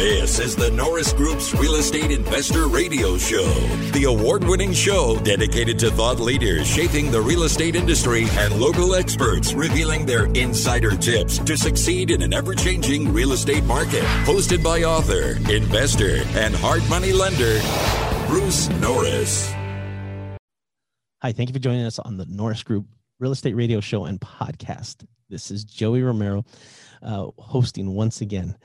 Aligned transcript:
This 0.00 0.38
is 0.38 0.56
the 0.56 0.70
Norris 0.70 1.12
Group's 1.12 1.52
Real 1.54 1.74
Estate 1.74 2.10
Investor 2.10 2.68
Radio 2.68 3.18
Show, 3.18 3.44
the 3.92 4.04
award 4.04 4.42
winning 4.44 4.72
show 4.72 5.18
dedicated 5.18 5.78
to 5.80 5.90
thought 5.90 6.18
leaders 6.18 6.66
shaping 6.66 7.10
the 7.10 7.20
real 7.20 7.42
estate 7.42 7.76
industry 7.76 8.24
and 8.30 8.58
local 8.58 8.94
experts 8.94 9.52
revealing 9.52 10.06
their 10.06 10.24
insider 10.32 10.96
tips 10.96 11.36
to 11.40 11.54
succeed 11.54 12.10
in 12.10 12.22
an 12.22 12.32
ever 12.32 12.54
changing 12.54 13.12
real 13.12 13.32
estate 13.32 13.62
market. 13.64 14.02
Hosted 14.24 14.64
by 14.64 14.84
author, 14.84 15.36
investor, 15.52 16.22
and 16.28 16.54
hard 16.54 16.82
money 16.88 17.12
lender, 17.12 17.60
Bruce 18.26 18.70
Norris. 18.80 19.52
Hi, 21.20 21.32
thank 21.32 21.50
you 21.50 21.52
for 21.52 21.58
joining 21.58 21.84
us 21.84 21.98
on 21.98 22.16
the 22.16 22.24
Norris 22.24 22.62
Group 22.62 22.86
Real 23.18 23.32
Estate 23.32 23.54
Radio 23.54 23.80
Show 23.80 24.06
and 24.06 24.18
Podcast. 24.18 25.04
This 25.28 25.50
is 25.50 25.62
Joey 25.62 26.00
Romero 26.00 26.46
uh, 27.02 27.26
hosting 27.36 27.94
once 27.94 28.22
again. 28.22 28.56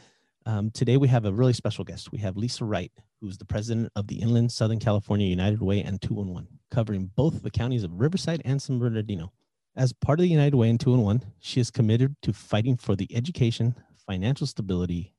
Um, 0.47 0.69
today 0.69 0.97
we 0.97 1.07
have 1.07 1.25
a 1.25 1.33
really 1.33 1.53
special 1.53 1.83
guest. 1.83 2.11
We 2.11 2.19
have 2.19 2.37
Lisa 2.37 2.65
Wright, 2.65 2.91
who's 3.19 3.37
the 3.39 3.45
president 3.45 3.91
of 3.95 4.05
the 4.05 4.21
Inland 4.21 4.51
Southern 4.51 4.77
California 4.77 5.25
United 5.25 5.59
Way 5.59 5.81
and 5.81 5.99
211, 5.99 6.47
covering 6.69 7.09
both 7.15 7.41
the 7.41 7.49
counties 7.49 7.83
of 7.83 7.99
Riverside 7.99 8.43
and 8.45 8.61
San 8.61 8.77
Bernardino. 8.77 9.33
As 9.75 9.91
part 9.91 10.19
of 10.19 10.23
the 10.23 10.29
United 10.29 10.55
Way 10.55 10.69
and 10.69 10.79
211, 10.79 11.33
she 11.39 11.59
is 11.59 11.71
committed 11.71 12.15
to 12.21 12.31
fighting 12.31 12.77
for 12.77 12.95
the 12.95 13.09
education, 13.15 13.73
financial 14.05 14.45
stability, 14.45 15.15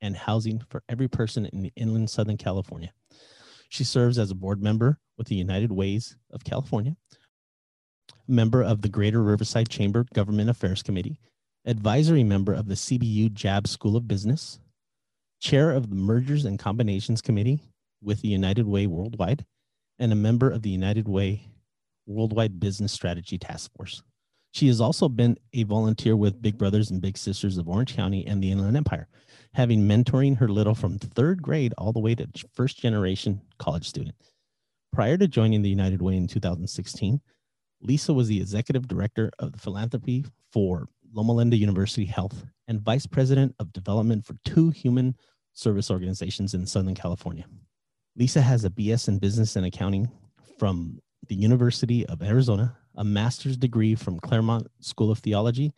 and 0.00 0.16
housing 0.16 0.62
for 0.70 0.82
every 0.88 1.08
person 1.08 1.44
in 1.44 1.60
the 1.60 1.72
Inland 1.76 2.08
Southern 2.08 2.38
California. 2.38 2.90
She 3.68 3.84
serves 3.84 4.18
as 4.18 4.30
a 4.30 4.34
board 4.34 4.62
member 4.62 4.98
with 5.18 5.26
the 5.26 5.34
United 5.34 5.72
Ways 5.72 6.16
of 6.30 6.42
California, 6.42 6.96
member 8.26 8.62
of 8.62 8.80
the 8.80 8.88
Greater 8.88 9.22
Riverside 9.22 9.68
Chamber 9.68 10.06
Government 10.14 10.48
Affairs 10.48 10.82
Committee, 10.82 11.20
advisory 11.66 12.24
member 12.24 12.54
of 12.54 12.66
the 12.66 12.74
CBU 12.74 13.34
JAB 13.34 13.68
School 13.68 13.94
of 13.94 14.08
Business, 14.08 14.58
chair 15.40 15.72
of 15.72 15.90
the 15.90 15.96
Mergers 15.96 16.44
and 16.44 16.58
Combinations 16.58 17.22
Committee 17.22 17.60
with 18.02 18.20
the 18.20 18.28
United 18.28 18.66
Way 18.66 18.86
Worldwide, 18.86 19.44
and 19.98 20.12
a 20.12 20.16
member 20.16 20.50
of 20.50 20.62
the 20.62 20.70
United 20.70 21.08
Way 21.08 21.48
Worldwide 22.06 22.60
Business 22.60 22.92
Strategy 22.92 23.38
Task 23.38 23.70
Force. 23.76 24.02
She 24.52 24.66
has 24.66 24.80
also 24.80 25.08
been 25.08 25.38
a 25.52 25.62
volunteer 25.62 26.16
with 26.16 26.42
Big 26.42 26.58
Brothers 26.58 26.90
and 26.90 27.00
Big 27.00 27.16
Sisters 27.16 27.56
of 27.56 27.68
Orange 27.68 27.94
County 27.94 28.26
and 28.26 28.42
the 28.42 28.50
Inland 28.50 28.76
Empire, 28.76 29.08
having 29.54 29.86
mentoring 29.86 30.36
her 30.38 30.48
little 30.48 30.74
from 30.74 30.98
third 30.98 31.42
grade 31.42 31.72
all 31.78 31.92
the 31.92 32.00
way 32.00 32.14
to 32.16 32.26
first 32.52 32.78
generation 32.78 33.40
college 33.58 33.88
student. 33.88 34.16
Prior 34.92 35.16
to 35.16 35.28
joining 35.28 35.62
the 35.62 35.68
United 35.68 36.02
Way 36.02 36.16
in 36.16 36.26
2016, 36.26 37.20
Lisa 37.80 38.12
was 38.12 38.28
the 38.28 38.40
executive 38.40 38.88
director 38.88 39.30
of 39.38 39.52
the 39.52 39.58
philanthropy 39.58 40.24
for 40.52 40.88
Loma 41.12 41.32
Linda 41.32 41.56
University 41.56 42.04
Health 42.04 42.44
and 42.68 42.80
vice 42.80 43.06
president 43.06 43.54
of 43.58 43.72
development 43.72 44.24
for 44.24 44.36
two 44.44 44.70
human 44.70 45.16
service 45.52 45.90
organizations 45.90 46.54
in 46.54 46.66
Southern 46.66 46.94
California. 46.94 47.44
Lisa 48.16 48.40
has 48.40 48.64
a 48.64 48.70
BS 48.70 49.08
in 49.08 49.18
business 49.18 49.56
and 49.56 49.66
accounting 49.66 50.10
from 50.58 51.00
the 51.28 51.34
University 51.34 52.06
of 52.06 52.22
Arizona, 52.22 52.76
a 52.96 53.04
master's 53.04 53.56
degree 53.56 53.94
from 53.94 54.20
Claremont 54.20 54.66
School 54.80 55.10
of 55.10 55.18
Theology, 55.18 55.72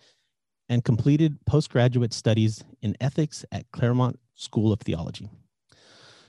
and 0.68 0.84
completed 0.84 1.38
postgraduate 1.46 2.12
studies 2.12 2.64
in 2.80 2.96
ethics 3.00 3.44
at 3.52 3.70
Claremont 3.72 4.18
School 4.34 4.72
of 4.72 4.80
Theology. 4.80 5.28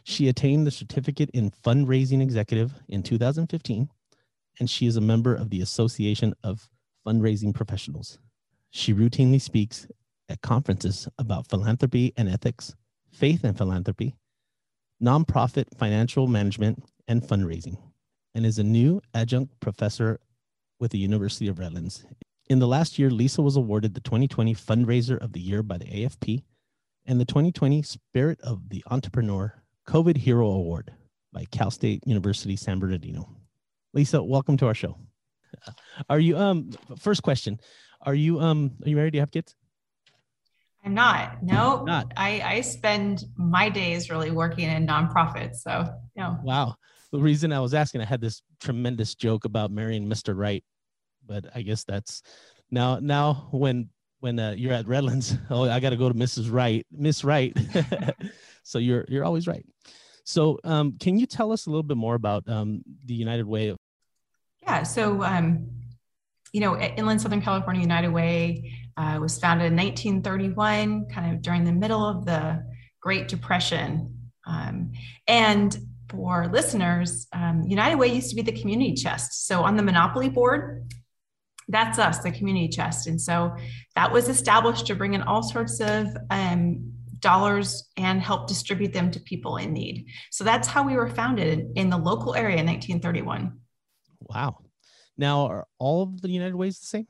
She 0.03 0.27
attained 0.27 0.67
the 0.67 0.71
certificate 0.71 1.29
in 1.33 1.51
fundraising 1.51 2.21
executive 2.21 2.73
in 2.89 3.03
2015, 3.03 3.89
and 4.59 4.69
she 4.69 4.85
is 4.85 4.97
a 4.97 5.01
member 5.01 5.33
of 5.33 5.49
the 5.49 5.61
Association 5.61 6.33
of 6.43 6.69
Fundraising 7.05 7.53
Professionals. 7.53 8.17
She 8.75 8.91
routinely 8.91 9.39
speaks 9.39 9.87
at 10.29 10.41
conferences 10.41 11.07
about 11.19 11.47
philanthropy 11.47 12.11
and 12.17 12.27
ethics, 12.27 12.73
faith 13.11 13.43
and 13.43 13.55
philanthropy, 13.55 14.15
nonprofit 15.01 15.65
financial 15.77 16.25
management, 16.25 16.83
and 17.07 17.21
fundraising, 17.21 17.77
and 18.33 18.47
is 18.47 18.57
a 18.57 18.63
new 18.63 18.99
adjunct 19.13 19.59
professor 19.59 20.19
with 20.79 20.89
the 20.89 20.97
University 20.97 21.47
of 21.47 21.59
Redlands. 21.59 22.03
In 22.49 22.57
the 22.57 22.67
last 22.67 22.97
year, 22.97 23.11
Lisa 23.11 23.43
was 23.43 23.57
awarded 23.57 23.93
the 23.93 24.01
2020 24.01 24.55
Fundraiser 24.55 25.21
of 25.21 25.33
the 25.33 25.39
Year 25.39 25.61
by 25.61 25.77
the 25.77 25.85
AFP 25.85 26.43
and 27.05 27.21
the 27.21 27.25
2020 27.25 27.83
Spirit 27.83 28.41
of 28.41 28.69
the 28.69 28.83
Entrepreneur 28.89 29.53
COVID 29.87 30.17
Hero 30.17 30.47
Award 30.47 30.91
by 31.31 31.45
Cal 31.51 31.69
State 31.69 32.01
University 32.07 32.55
San 32.55 32.79
Bernardino. 32.79 33.29
Lisa, 33.93 34.23
welcome 34.23 34.57
to 34.57 34.65
our 34.65 34.73
show. 34.73 34.97
Are 36.09 36.19
you 36.19 36.37
um 36.37 36.71
first 36.97 37.21
question? 37.21 37.59
Are 38.03 38.15
you 38.15 38.39
um 38.39 38.71
are 38.83 38.89
you 38.89 38.95
married? 38.95 39.11
Do 39.11 39.17
you 39.17 39.21
have 39.21 39.31
kids? 39.31 39.55
I'm 40.85 40.93
not. 40.93 41.41
No, 41.41 41.85
not. 41.85 42.11
I, 42.17 42.41
I 42.41 42.61
spend 42.61 43.23
my 43.37 43.69
days 43.69 44.09
really 44.09 44.31
working 44.31 44.69
in 44.69 44.85
nonprofits. 44.85 45.57
So 45.57 45.85
no. 46.15 46.37
Wow. 46.43 46.75
The 47.11 47.19
reason 47.19 47.53
I 47.53 47.59
was 47.59 47.73
asking, 47.73 48.01
I 48.01 48.05
had 48.05 48.19
this 48.19 48.41
tremendous 48.59 49.15
joke 49.15 49.45
about 49.45 49.71
marrying 49.71 50.09
Mr. 50.09 50.37
Right, 50.37 50.63
but 51.25 51.45
I 51.55 51.61
guess 51.61 51.83
that's 51.83 52.21
now 52.69 52.99
now 52.99 53.47
when 53.51 53.89
when 54.19 54.39
uh, 54.39 54.55
you're 54.57 54.73
at 54.73 54.87
Redlands, 54.87 55.37
oh, 55.49 55.69
I 55.69 55.79
got 55.79 55.91
to 55.91 55.97
go 55.97 56.09
to 56.09 56.15
Mrs. 56.15 56.51
Right, 56.51 56.85
Miss 56.91 57.23
Right. 57.23 57.55
so 58.63 58.79
you're 58.79 59.05
you're 59.07 59.23
always 59.23 59.47
right. 59.47 59.65
So 60.25 60.59
um, 60.63 60.97
can 60.99 61.17
you 61.17 61.25
tell 61.25 61.51
us 61.51 61.65
a 61.65 61.69
little 61.69 61.83
bit 61.83 61.97
more 61.97 62.15
about 62.15 62.47
um, 62.49 62.83
the 63.05 63.13
United 63.13 63.45
Way 63.45 63.69
of? 63.69 63.77
Yeah. 64.63 64.83
So 64.83 65.23
um, 65.23 65.69
you 66.53 66.61
know, 66.61 66.79
Inland 66.79 67.21
Southern 67.21 67.41
California 67.41 67.81
United 67.81 68.09
Way 68.09 68.73
uh, 68.95 69.17
was 69.19 69.37
founded 69.37 69.67
in 69.67 69.75
1931, 69.75 71.07
kind 71.07 71.35
of 71.35 71.41
during 71.41 71.65
the 71.65 71.71
middle 71.71 72.05
of 72.05 72.25
the 72.25 72.63
Great 73.01 73.27
Depression, 73.27 74.29
um, 74.45 74.91
and 75.27 75.77
for 76.09 76.47
listeners, 76.47 77.27
um, 77.33 77.63
United 77.63 77.95
Way 77.95 78.13
used 78.13 78.29
to 78.29 78.35
be 78.35 78.43
the 78.43 78.51
community 78.51 78.93
chest. 78.93 79.47
So 79.47 79.63
on 79.63 79.75
the 79.75 79.83
Monopoly 79.83 80.29
board, 80.29 80.93
that's 81.67 81.97
us, 81.97 82.19
the 82.19 82.31
community 82.31 82.67
chest. 82.67 83.07
And 83.07 83.19
so 83.19 83.55
that 83.95 84.11
was 84.11 84.29
established 84.29 84.85
to 84.87 84.95
bring 84.95 85.15
in 85.15 85.23
all 85.23 85.41
sorts 85.41 85.79
of 85.79 86.07
um, 86.29 86.93
dollars 87.19 87.89
and 87.97 88.21
help 88.21 88.47
distribute 88.47 88.93
them 88.93 89.09
to 89.11 89.19
people 89.21 89.57
in 89.57 89.73
need. 89.73 90.05
So 90.29 90.43
that's 90.43 90.67
how 90.67 90.85
we 90.85 90.95
were 90.95 91.09
founded 91.09 91.71
in 91.75 91.89
the 91.89 91.97
local 91.97 92.35
area 92.35 92.57
in 92.57 92.67
1931. 92.67 93.57
Wow. 94.21 94.57
Now, 95.17 95.47
are 95.47 95.67
all 95.79 96.03
of 96.03 96.21
the 96.21 96.29
United 96.29 96.55
Ways 96.55 96.79
the 96.79 96.85
same? 96.85 97.07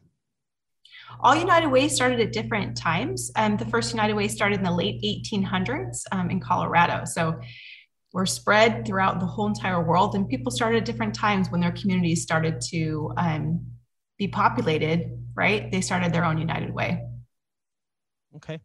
All 1.19 1.35
United 1.35 1.67
Ways 1.67 1.95
started 1.95 2.19
at 2.19 2.33
different 2.33 2.75
times. 2.75 3.31
Um, 3.35 3.57
the 3.57 3.65
first 3.65 3.93
United 3.93 4.13
Way 4.13 4.27
started 4.27 4.59
in 4.59 4.63
the 4.63 4.71
late 4.71 5.01
1800s 5.03 6.03
um, 6.11 6.29
in 6.29 6.39
Colorado. 6.39 7.05
So 7.05 7.39
we're 8.13 8.25
spread 8.25 8.85
throughout 8.85 9.19
the 9.19 9.25
whole 9.25 9.47
entire 9.47 9.83
world, 9.83 10.15
and 10.15 10.27
people 10.27 10.51
started 10.51 10.79
at 10.79 10.85
different 10.85 11.15
times 11.15 11.49
when 11.49 11.61
their 11.61 11.71
communities 11.71 12.21
started 12.21 12.61
to 12.69 13.11
um, 13.17 13.65
be 14.17 14.27
populated, 14.27 15.09
right? 15.35 15.71
They 15.71 15.81
started 15.81 16.13
their 16.13 16.25
own 16.25 16.37
United 16.37 16.73
Way. 16.73 17.01
Okay. 18.35 18.59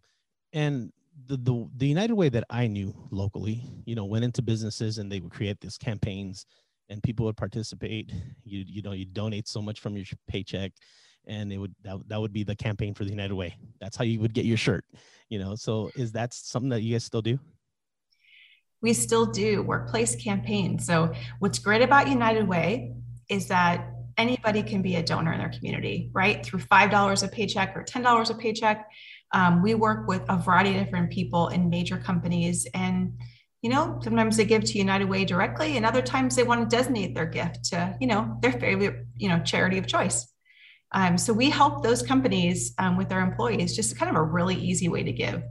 And 0.53 0.93
the, 1.27 1.37
the 1.37 1.69
the 1.77 1.87
United 1.87 2.15
Way 2.15 2.29
that 2.31 2.45
I 2.51 2.67
knew 2.67 2.95
locally, 3.11 3.63
you 3.85 3.95
know, 3.95 4.05
went 4.05 4.25
into 4.25 4.43
businesses 4.43 4.99
and 4.99 5.11
they 5.11 5.21
would 5.21 5.33
create 5.33 5.61
these 5.61 5.77
campaigns 5.77 6.47
and 6.89 7.03
people 7.03 7.27
would 7.27 7.37
participate. 7.37 8.13
You 8.45 8.65
you 8.67 8.83
know, 8.83 8.93
you 8.93 9.05
donate 9.05 9.49
so 9.49 9.63
much 9.63 9.81
from 9.81 9.97
your 9.97 10.07
paycheck 10.29 10.73
and 11.29 11.53
it 11.53 11.59
would 11.59 11.75
that, 11.83 11.97
that 12.09 12.21
would 12.21 12.33
be 12.33 12.43
the 12.43 12.57
campaign 12.57 12.95
for 12.95 13.05
the 13.05 13.11
United 13.11 13.35
Way. 13.35 13.57
That's 13.81 13.97
how 13.97 14.05
you 14.05 14.19
would 14.21 14.35
get 14.35 14.47
your 14.47 14.57
shirt, 14.57 14.85
you 15.29 15.39
know. 15.39 15.55
So 15.55 15.91
is 15.95 16.13
that 16.13 16.33
something 16.35 16.71
that 16.71 16.81
you 16.81 16.95
guys 16.95 17.05
still 17.05 17.23
do? 17.23 17.39
We 18.81 18.93
still 18.93 19.27
do 19.27 19.63
workplace 19.63 20.17
campaigns. 20.17 20.87
So 20.87 21.13
what's 21.41 21.59
great 21.59 21.83
about 21.83 22.09
United 22.09 22.49
Way 22.49 22.95
is 23.29 23.49
that 23.49 23.91
anybody 24.17 24.63
can 24.63 24.83
be 24.83 24.97
a 24.97 25.03
donor 25.03 25.33
in 25.33 25.39
their 25.39 25.51
community, 25.51 26.11
right? 26.13 26.45
Through 26.45 26.61
$5 26.61 27.23
a 27.23 27.29
paycheck 27.29 27.77
or 27.77 27.85
$10 27.85 28.31
a 28.31 28.35
paycheck. 28.35 28.89
Um, 29.33 29.63
we 29.63 29.75
work 29.75 30.09
with 30.09 30.23
a 30.29 30.37
variety 30.37 30.77
of 30.77 30.85
different 30.85 31.11
people 31.11 31.49
in 31.49 31.69
major 31.69 31.99
companies. 31.99 32.67
And, 32.73 33.19
you 33.63 33.71
know, 33.71 33.99
sometimes 34.03 34.37
they 34.37 34.45
give 34.45 34.65
to 34.65 34.79
United 34.79 35.09
Way 35.09 35.25
directly, 35.25 35.77
and 35.77 35.85
other 35.85 36.03
times 36.03 36.37
they 36.37 36.45
want 36.45 36.69
to 36.69 36.77
designate 36.77 37.15
their 37.15 37.27
gift 37.27 37.65
to, 37.67 37.97
you 38.01 38.07
know, 38.07 38.37
their 38.41 38.53
favorite, 38.53 39.07
you 39.17 39.29
know, 39.29 39.41
charity 39.41 39.79
of 39.79 39.87
choice. 39.87 40.33
Um, 40.93 41.19
so 41.19 41.33
we 41.33 41.51
help 41.51 41.83
those 41.83 42.03
companies 42.03 42.75
um, 42.79 42.97
with 42.97 43.09
their 43.09 43.21
employees, 43.21 43.77
just 43.77 43.99
kind 43.99 44.11
of 44.11 44.17
a 44.17 44.23
really 44.23 44.55
easy 44.55 44.89
way 44.89 45.03
to 45.03 45.13
give. 45.13 45.43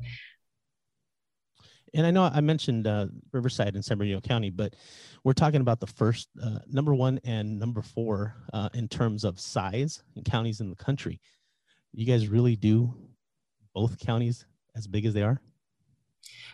And 1.93 2.05
I 2.05 2.11
know 2.11 2.23
I 2.23 2.41
mentioned 2.41 2.85
uh, 2.85 3.07
Riverside 3.31 3.75
and 3.75 3.83
San 3.83 3.97
Bernardino 3.97 4.21
County, 4.21 4.49
but 4.49 4.75
we're 5.23 5.33
talking 5.33 5.61
about 5.61 5.79
the 5.79 5.87
first 5.87 6.29
uh, 6.41 6.59
number 6.67 6.93
one 6.93 7.19
and 7.23 7.59
number 7.59 7.81
four 7.81 8.35
uh, 8.53 8.69
in 8.73 8.87
terms 8.87 9.23
of 9.23 9.39
size 9.39 10.03
and 10.15 10.25
counties 10.25 10.59
in 10.59 10.69
the 10.69 10.75
country. 10.75 11.19
You 11.93 12.05
guys 12.05 12.27
really 12.27 12.55
do 12.55 12.93
both 13.73 13.99
counties 13.99 14.45
as 14.75 14.85
big 14.85 15.05
as 15.05 15.13
they 15.13 15.23
are? 15.23 15.41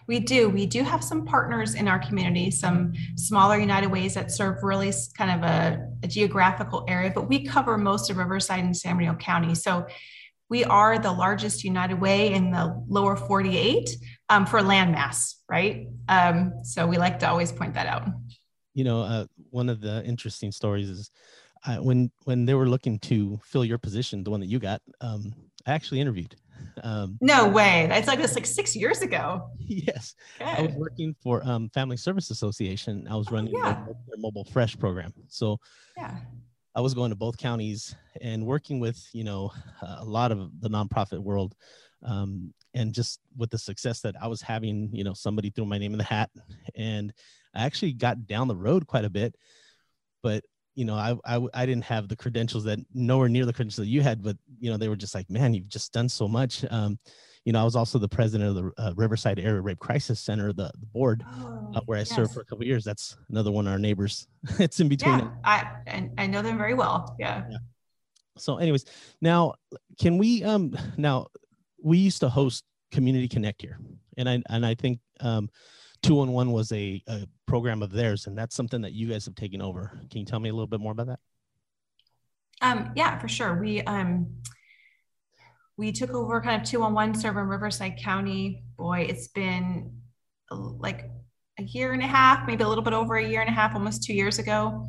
We 0.07 0.19
do. 0.19 0.50
We 0.50 0.65
do 0.65 0.83
have 0.83 1.04
some 1.04 1.25
partners 1.25 1.75
in 1.75 1.88
our 1.88 2.00
community, 2.00 2.51
some 2.51 2.94
smaller 3.15 3.57
United 3.57 3.88
Ways 3.88 4.13
that 4.15 4.31
serve 4.31 4.62
really 4.62 4.92
kind 5.18 5.31
of 5.31 5.50
a, 5.50 5.88
a 6.04 6.07
geographical 6.07 6.86
area, 6.88 7.12
but 7.13 7.30
we 7.30 7.45
cover 7.45 7.77
most 7.77 8.10
of 8.10 8.18
Riverside 8.18 8.63
and 8.63 8.75
San 8.75 8.98
Bernardino 8.98 9.18
County. 9.18 9.56
So 9.56 9.88
we 10.50 10.65
are 10.65 11.00
the 11.00 11.12
largest 11.12 11.63
United 11.63 12.00
Way 12.00 12.33
in 12.33 12.51
the 12.51 12.83
lower 12.88 13.15
48 13.15 13.89
um, 14.30 14.45
for 14.45 14.60
landmass, 14.60 15.36
right? 15.50 15.88
Um, 16.10 16.54
so 16.63 16.86
we 16.86 16.98
like 16.98 17.19
to 17.19 17.30
always 17.30 17.51
point 17.51 17.74
that 17.75 17.88
out. 17.88 18.07
You 18.74 18.83
know, 18.83 19.01
uh, 19.01 19.25
one 19.51 19.69
of 19.69 19.81
the 19.81 20.04
interesting 20.04 20.51
stories 20.51 20.89
is 20.89 21.12
uh, 21.65 21.77
when 21.77 22.12
when 22.25 22.45
they 22.45 22.56
were 22.56 22.68
looking 22.68 23.00
to 23.00 23.39
fill 23.44 23.63
your 23.63 23.77
position, 23.77 24.24
the 24.24 24.31
one 24.31 24.42
that 24.42 24.48
you 24.48 24.60
got, 24.60 24.81
um, 25.00 25.33
I 25.65 25.74
actually 25.74 26.01
interviewed. 26.01 26.36
Um, 26.83 27.18
no 27.21 27.48
way! 27.48 27.88
It's 27.92 28.07
like 28.07 28.19
this 28.19 28.36
like 28.36 28.45
six 28.45 28.75
years 28.75 29.01
ago. 29.01 29.50
Yes, 29.60 30.15
okay. 30.42 30.51
I 30.57 30.62
was 30.63 30.75
working 30.75 31.15
for 31.21 31.42
um, 31.48 31.69
Family 31.69 31.98
Service 31.98 32.30
Association. 32.30 33.07
I 33.10 33.15
was 33.15 33.27
oh, 33.30 33.36
running 33.36 33.54
yeah. 33.54 33.74
their, 33.86 33.95
their 34.07 34.18
Mobile 34.18 34.45
Fresh 34.45 34.77
program. 34.77 35.13
So 35.27 35.60
yeah, 35.98 36.18
I 36.75 36.81
was 36.81 36.94
going 36.94 37.10
to 37.10 37.15
both 37.15 37.38
counties 37.38 37.95
and 38.21 38.45
working 38.45 38.80
with 38.80 39.04
you 39.13 39.24
know 39.24 39.51
a 39.81 40.04
lot 40.04 40.31
of 40.31 40.62
the 40.62 40.69
nonprofit 40.69 41.19
world, 41.19 41.56
um, 42.04 42.54
and 42.74 42.94
just 42.94 43.19
with 43.38 43.50
the 43.50 43.57
success 43.57 44.01
that 44.01 44.15
I 44.21 44.27
was 44.27 44.42
having, 44.42 44.89
you 44.94 45.04
know, 45.04 45.13
somebody 45.13 45.50
threw 45.50 45.65
my 45.65 45.77
name 45.77 45.94
in 45.94 45.98
the 45.98 46.04
hat, 46.04 46.30
and 46.75 47.13
I 47.56 47.65
actually 47.65 47.94
got 47.94 48.27
down 48.27 48.48
the 48.48 48.56
road 48.56 48.88
quite 48.88 49.06
a 49.06 49.10
bit, 49.10 49.36
but 50.21 50.44
you 50.75 50.85
know, 50.85 50.95
I, 50.95 51.15
I 51.25 51.45
I 51.53 51.65
didn't 51.65 51.85
have 51.85 52.07
the 52.07 52.15
credentials 52.15 52.63
that 52.65 52.79
nowhere 52.93 53.29
near 53.29 53.45
the 53.45 53.53
credentials 53.53 53.85
that 53.85 53.91
you 53.91 54.01
had, 54.01 54.23
but 54.23 54.37
you 54.59 54.71
know, 54.71 54.77
they 54.77 54.89
were 54.89 54.95
just 54.95 55.15
like, 55.15 55.29
man, 55.29 55.53
you've 55.53 55.67
just 55.67 55.93
done 55.93 56.09
so 56.09 56.27
much. 56.27 56.65
Um, 56.69 56.99
you 57.45 57.51
know, 57.51 57.59
I 57.59 57.63
was 57.63 57.75
also 57.75 57.99
the 57.99 58.07
president 58.07 58.49
of 58.49 58.55
the 58.55 58.81
uh, 58.81 58.93
Riverside 58.95 59.37
Area 59.37 59.59
Rape 59.59 59.79
Crisis 59.79 60.19
Center, 60.19 60.53
the, 60.53 60.71
the 60.79 60.85
board, 60.85 61.25
oh, 61.27 61.71
uh, 61.75 61.81
where 61.85 61.97
I 61.97 62.01
yes. 62.01 62.15
served 62.15 62.33
for 62.33 62.39
a 62.39 62.45
couple 62.45 62.65
years. 62.65 62.85
That's 62.85 63.17
another 63.29 63.51
one 63.51 63.67
of 63.67 63.73
our 63.73 63.79
neighbors. 63.79 64.27
it's 64.59 64.79
in 64.79 64.87
between. 64.87 65.19
Yeah, 65.19 65.31
I 65.43 65.67
and 65.87 66.11
I 66.17 66.27
know 66.27 66.41
them 66.41 66.57
very 66.57 66.73
well. 66.73 67.15
Yeah. 67.19 67.43
yeah. 67.49 67.57
So, 68.37 68.57
anyways, 68.57 68.85
now 69.21 69.55
can 69.99 70.17
we 70.17 70.43
um 70.43 70.75
now 70.97 71.27
we 71.81 71.97
used 71.97 72.21
to 72.21 72.29
host 72.29 72.63
Community 72.91 73.27
Connect 73.27 73.61
here, 73.61 73.77
and 74.17 74.29
I 74.29 74.41
and 74.49 74.65
I 74.65 74.75
think 74.75 74.99
um, 75.19 75.49
two 76.03 76.19
on 76.19 76.31
one 76.31 76.51
was 76.51 76.71
a, 76.71 77.01
a 77.07 77.27
program 77.47 77.81
of 77.81 77.91
theirs, 77.91 78.27
and 78.27 78.38
that's 78.38 78.55
something 78.55 78.81
that 78.81 78.94
you 78.94 79.07
guys 79.09 79.25
have 79.25 79.35
taken 79.35 79.61
over. 79.61 80.00
Can 80.11 80.19
you 80.19 80.25
tell 80.25 80.39
me 80.39 80.50
a 80.50 80.53
little 80.53 80.67
bit 80.67 80.79
more 80.79 80.91
about 80.91 81.07
that? 81.07 81.19
Um, 82.61 82.91
yeah, 82.95 83.17
for 83.17 83.27
sure. 83.27 83.59
We 83.59 83.81
um 83.81 84.27
we 85.77 85.91
took 85.91 86.11
over 86.11 86.39
kind 86.41 86.61
of 86.61 86.67
two 86.67 86.83
on 86.83 86.94
one 86.94 87.15
server 87.15 87.41
in 87.41 87.47
Riverside 87.47 87.97
County. 87.97 88.63
Boy, 88.77 89.07
it's 89.09 89.29
been 89.29 89.91
like 90.51 91.09
a 91.59 91.63
year 91.63 91.94
and 91.94 92.03
a 92.03 92.07
half, 92.07 92.45
maybe 92.45 92.63
a 92.63 92.67
little 92.67 92.83
bit 92.83 92.94
over 92.94 93.15
a 93.15 93.27
year 93.27 93.41
and 93.41 93.50
a 93.50 93.53
half, 93.53 93.73
almost 93.73 94.03
two 94.03 94.13
years 94.13 94.38
ago. 94.38 94.88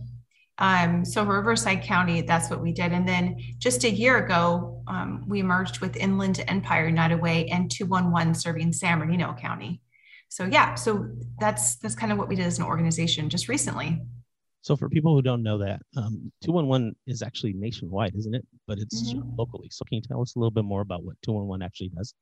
Um, 0.59 1.05
so 1.05 1.25
Riverside 1.25 1.83
County, 1.83 2.21
that's 2.21 2.49
what 2.49 2.61
we 2.61 2.73
did. 2.73 2.93
And 2.93 3.09
then 3.09 3.39
just 3.59 3.85
a 3.85 3.91
year 3.91 4.25
ago, 4.25 4.83
um, 4.87 5.25
we 5.27 5.43
merged 5.43 5.81
with 5.81 5.97
Inland 5.97 6.45
Empire 6.47 6.87
United 6.87 7.21
Way 7.21 7.49
and 7.49 7.71
211 7.71 8.35
serving 8.35 8.73
San 8.73 8.99
Bernardino 8.99 9.35
County. 9.35 9.81
So 10.35 10.47
yeah, 10.47 10.75
so 10.75 11.11
that's 11.39 11.77
that's 11.77 11.95
kind 11.95 12.11
of 12.11 12.19
what 12.19 12.27
we 12.27 12.35
did 12.35 12.47
as 12.47 12.59
an 12.59 12.65
organization 12.65 13.29
just 13.29 13.49
recently. 13.49 14.03
So 14.63 14.75
for 14.75 14.89
people 14.89 15.15
who 15.15 15.23
don't 15.23 15.45
know 15.45 15.59
that, 15.59 15.81
um, 15.97 16.33
211 16.43 16.97
is 17.07 17.23
actually 17.23 17.53
nationwide, 17.53 18.17
isn't 18.17 18.35
it? 18.35 18.45
But 18.67 18.79
it's 18.81 19.13
mm-hmm. 19.13 19.37
locally. 19.39 19.69
So 19.71 19.85
can 19.85 19.95
you 19.99 20.03
tell 20.03 20.21
us 20.21 20.35
a 20.35 20.41
little 20.41 20.51
bit 20.51 20.65
more 20.65 20.81
about 20.81 21.05
what 21.05 21.15
211 21.23 21.65
actually 21.65 21.91
does? 21.91 22.15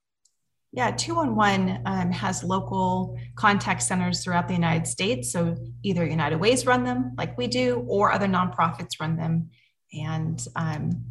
Yeah, 0.72 0.90
211 0.90 1.80
um, 1.86 2.12
has 2.12 2.44
local 2.44 3.18
contact 3.34 3.82
centers 3.82 4.22
throughout 4.22 4.46
the 4.46 4.54
United 4.54 4.86
States. 4.86 5.32
So 5.32 5.56
either 5.82 6.06
United 6.06 6.36
Ways 6.36 6.66
run 6.66 6.84
them, 6.84 7.14
like 7.16 7.38
we 7.38 7.46
do, 7.46 7.82
or 7.88 8.12
other 8.12 8.28
nonprofits 8.28 9.00
run 9.00 9.16
them. 9.16 9.48
And 9.94 10.46
um, 10.56 11.02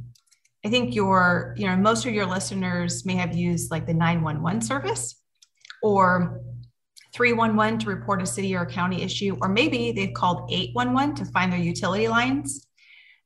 I 0.63 0.69
think 0.69 0.93
your, 0.93 1.55
you 1.57 1.65
know, 1.65 1.75
most 1.77 2.05
of 2.05 2.13
your 2.13 2.27
listeners 2.27 3.07
may 3.07 3.15
have 3.15 3.35
used 3.35 3.71
like 3.71 3.87
the 3.87 3.95
911 3.95 4.61
service 4.61 5.19
or 5.81 6.41
311 7.13 7.79
to 7.79 7.89
report 7.89 8.21
a 8.21 8.25
city 8.25 8.55
or 8.55 8.61
a 8.61 8.65
county 8.65 9.01
issue, 9.01 9.37
or 9.41 9.49
maybe 9.49 9.91
they've 9.91 10.13
called 10.13 10.49
811 10.51 11.15
to 11.15 11.25
find 11.25 11.51
their 11.51 11.59
utility 11.59 12.07
lines. 12.07 12.67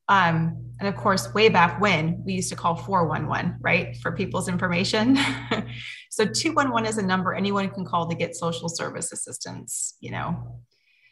Um, 0.07 0.73
and 0.79 0.87
of 0.87 0.95
course, 0.95 1.33
way 1.33 1.49
back 1.49 1.79
when 1.79 2.21
we 2.25 2.33
used 2.33 2.49
to 2.49 2.55
call 2.55 2.75
411, 2.75 3.57
right, 3.61 3.95
for 3.97 4.11
people's 4.11 4.47
information. 4.47 5.17
so 6.09 6.25
211 6.25 6.89
is 6.89 6.97
a 6.97 7.05
number 7.05 7.33
anyone 7.33 7.69
can 7.69 7.85
call 7.85 8.07
to 8.09 8.15
get 8.15 8.35
social 8.35 8.69
service 8.69 9.11
assistance, 9.11 9.95
you 9.99 10.11
know. 10.11 10.59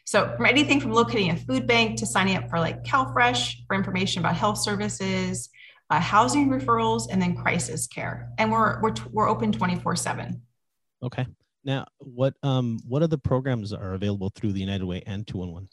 So 0.06 0.34
from 0.36 0.46
anything 0.46 0.80
from 0.80 0.92
locating 0.92 1.30
a 1.30 1.36
food 1.36 1.66
bank 1.66 1.98
to 1.98 2.06
signing 2.06 2.36
up 2.36 2.50
for 2.50 2.60
like 2.60 2.84
CalFresh 2.84 3.66
for 3.66 3.74
information 3.74 4.20
about 4.20 4.36
health 4.36 4.58
services, 4.58 5.48
uh, 5.90 5.98
housing 5.98 6.50
referrals, 6.50 7.08
and 7.10 7.20
then 7.20 7.34
crisis 7.34 7.86
care. 7.86 8.30
And 8.38 8.52
we're 8.52 8.80
we're 8.82 8.94
we're 9.10 9.28
open 9.28 9.50
24 9.50 9.96
seven. 9.96 10.42
Okay. 11.02 11.26
Now, 11.64 11.86
what 11.98 12.34
um 12.42 12.80
what 12.86 13.02
other 13.02 13.16
programs 13.16 13.72
are 13.72 13.94
available 13.94 14.30
through 14.34 14.52
the 14.52 14.60
United 14.60 14.84
Way 14.84 15.02
and 15.06 15.26
211? 15.26 15.68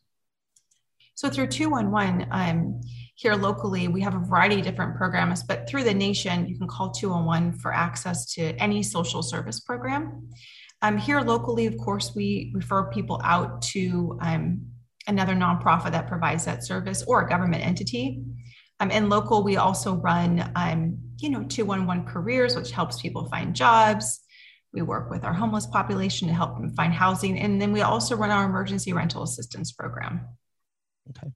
So 1.16 1.30
through 1.30 1.48
211, 1.48 2.28
um, 2.32 2.82
here 3.16 3.36
locally, 3.36 3.88
we 3.88 4.02
have 4.02 4.16
a 4.16 4.20
variety 4.20 4.60
of 4.60 4.64
different 4.64 4.96
programs, 4.96 5.44
but 5.44 5.70
through 5.70 5.84
the 5.84 5.94
nation, 5.94 6.48
you 6.48 6.58
can 6.58 6.68
call 6.68 6.90
211 6.90 7.60
for 7.60 7.74
access 7.74 8.34
to 8.34 8.56
any 8.56 8.82
social 8.82 9.22
service 9.22 9.60
program. 9.60 10.30
Um, 10.82 10.98
here 10.98 11.22
locally, 11.22 11.68
of 11.68 11.78
course, 11.78 12.16
we 12.16 12.52
refer 12.56 12.90
people 12.90 13.22
out 13.24 13.62
to 13.74 14.18
um, 14.22 14.66
another 15.08 15.36
nonprofit 15.36 15.92
that 15.92 16.08
provides 16.08 16.46
that 16.46 16.64
service 16.64 17.04
or 17.06 17.22
a 17.22 17.30
government 17.30 17.64
entity. 17.64 18.24
Um, 18.80 18.90
and 18.92 19.10
local, 19.10 19.44
we 19.44 19.58
also 19.58 19.96
run, 19.96 20.52
um, 20.56 20.98
you 21.20 21.30
know, 21.30 21.44
211 21.44 22.06
careers, 22.06 22.56
which 22.56 22.72
helps 22.72 23.00
people 23.00 23.28
find 23.28 23.56
jobs. 23.56 24.22
We 24.74 24.82
work 24.82 25.10
with 25.10 25.24
our 25.24 25.34
homeless 25.34 25.68
population 25.68 26.28
to 26.28 26.34
help 26.34 26.58
them 26.58 26.74
find 26.76 26.94
housing. 26.94 27.40
And 27.40 27.62
then 27.62 27.74
we 27.74 27.82
also 27.82 28.16
run 28.16 28.32
our 28.32 28.46
emergency 28.46 28.94
rental 28.94 29.24
assistance 29.24 29.72
program. 29.72 30.22
Okay. 31.10 31.32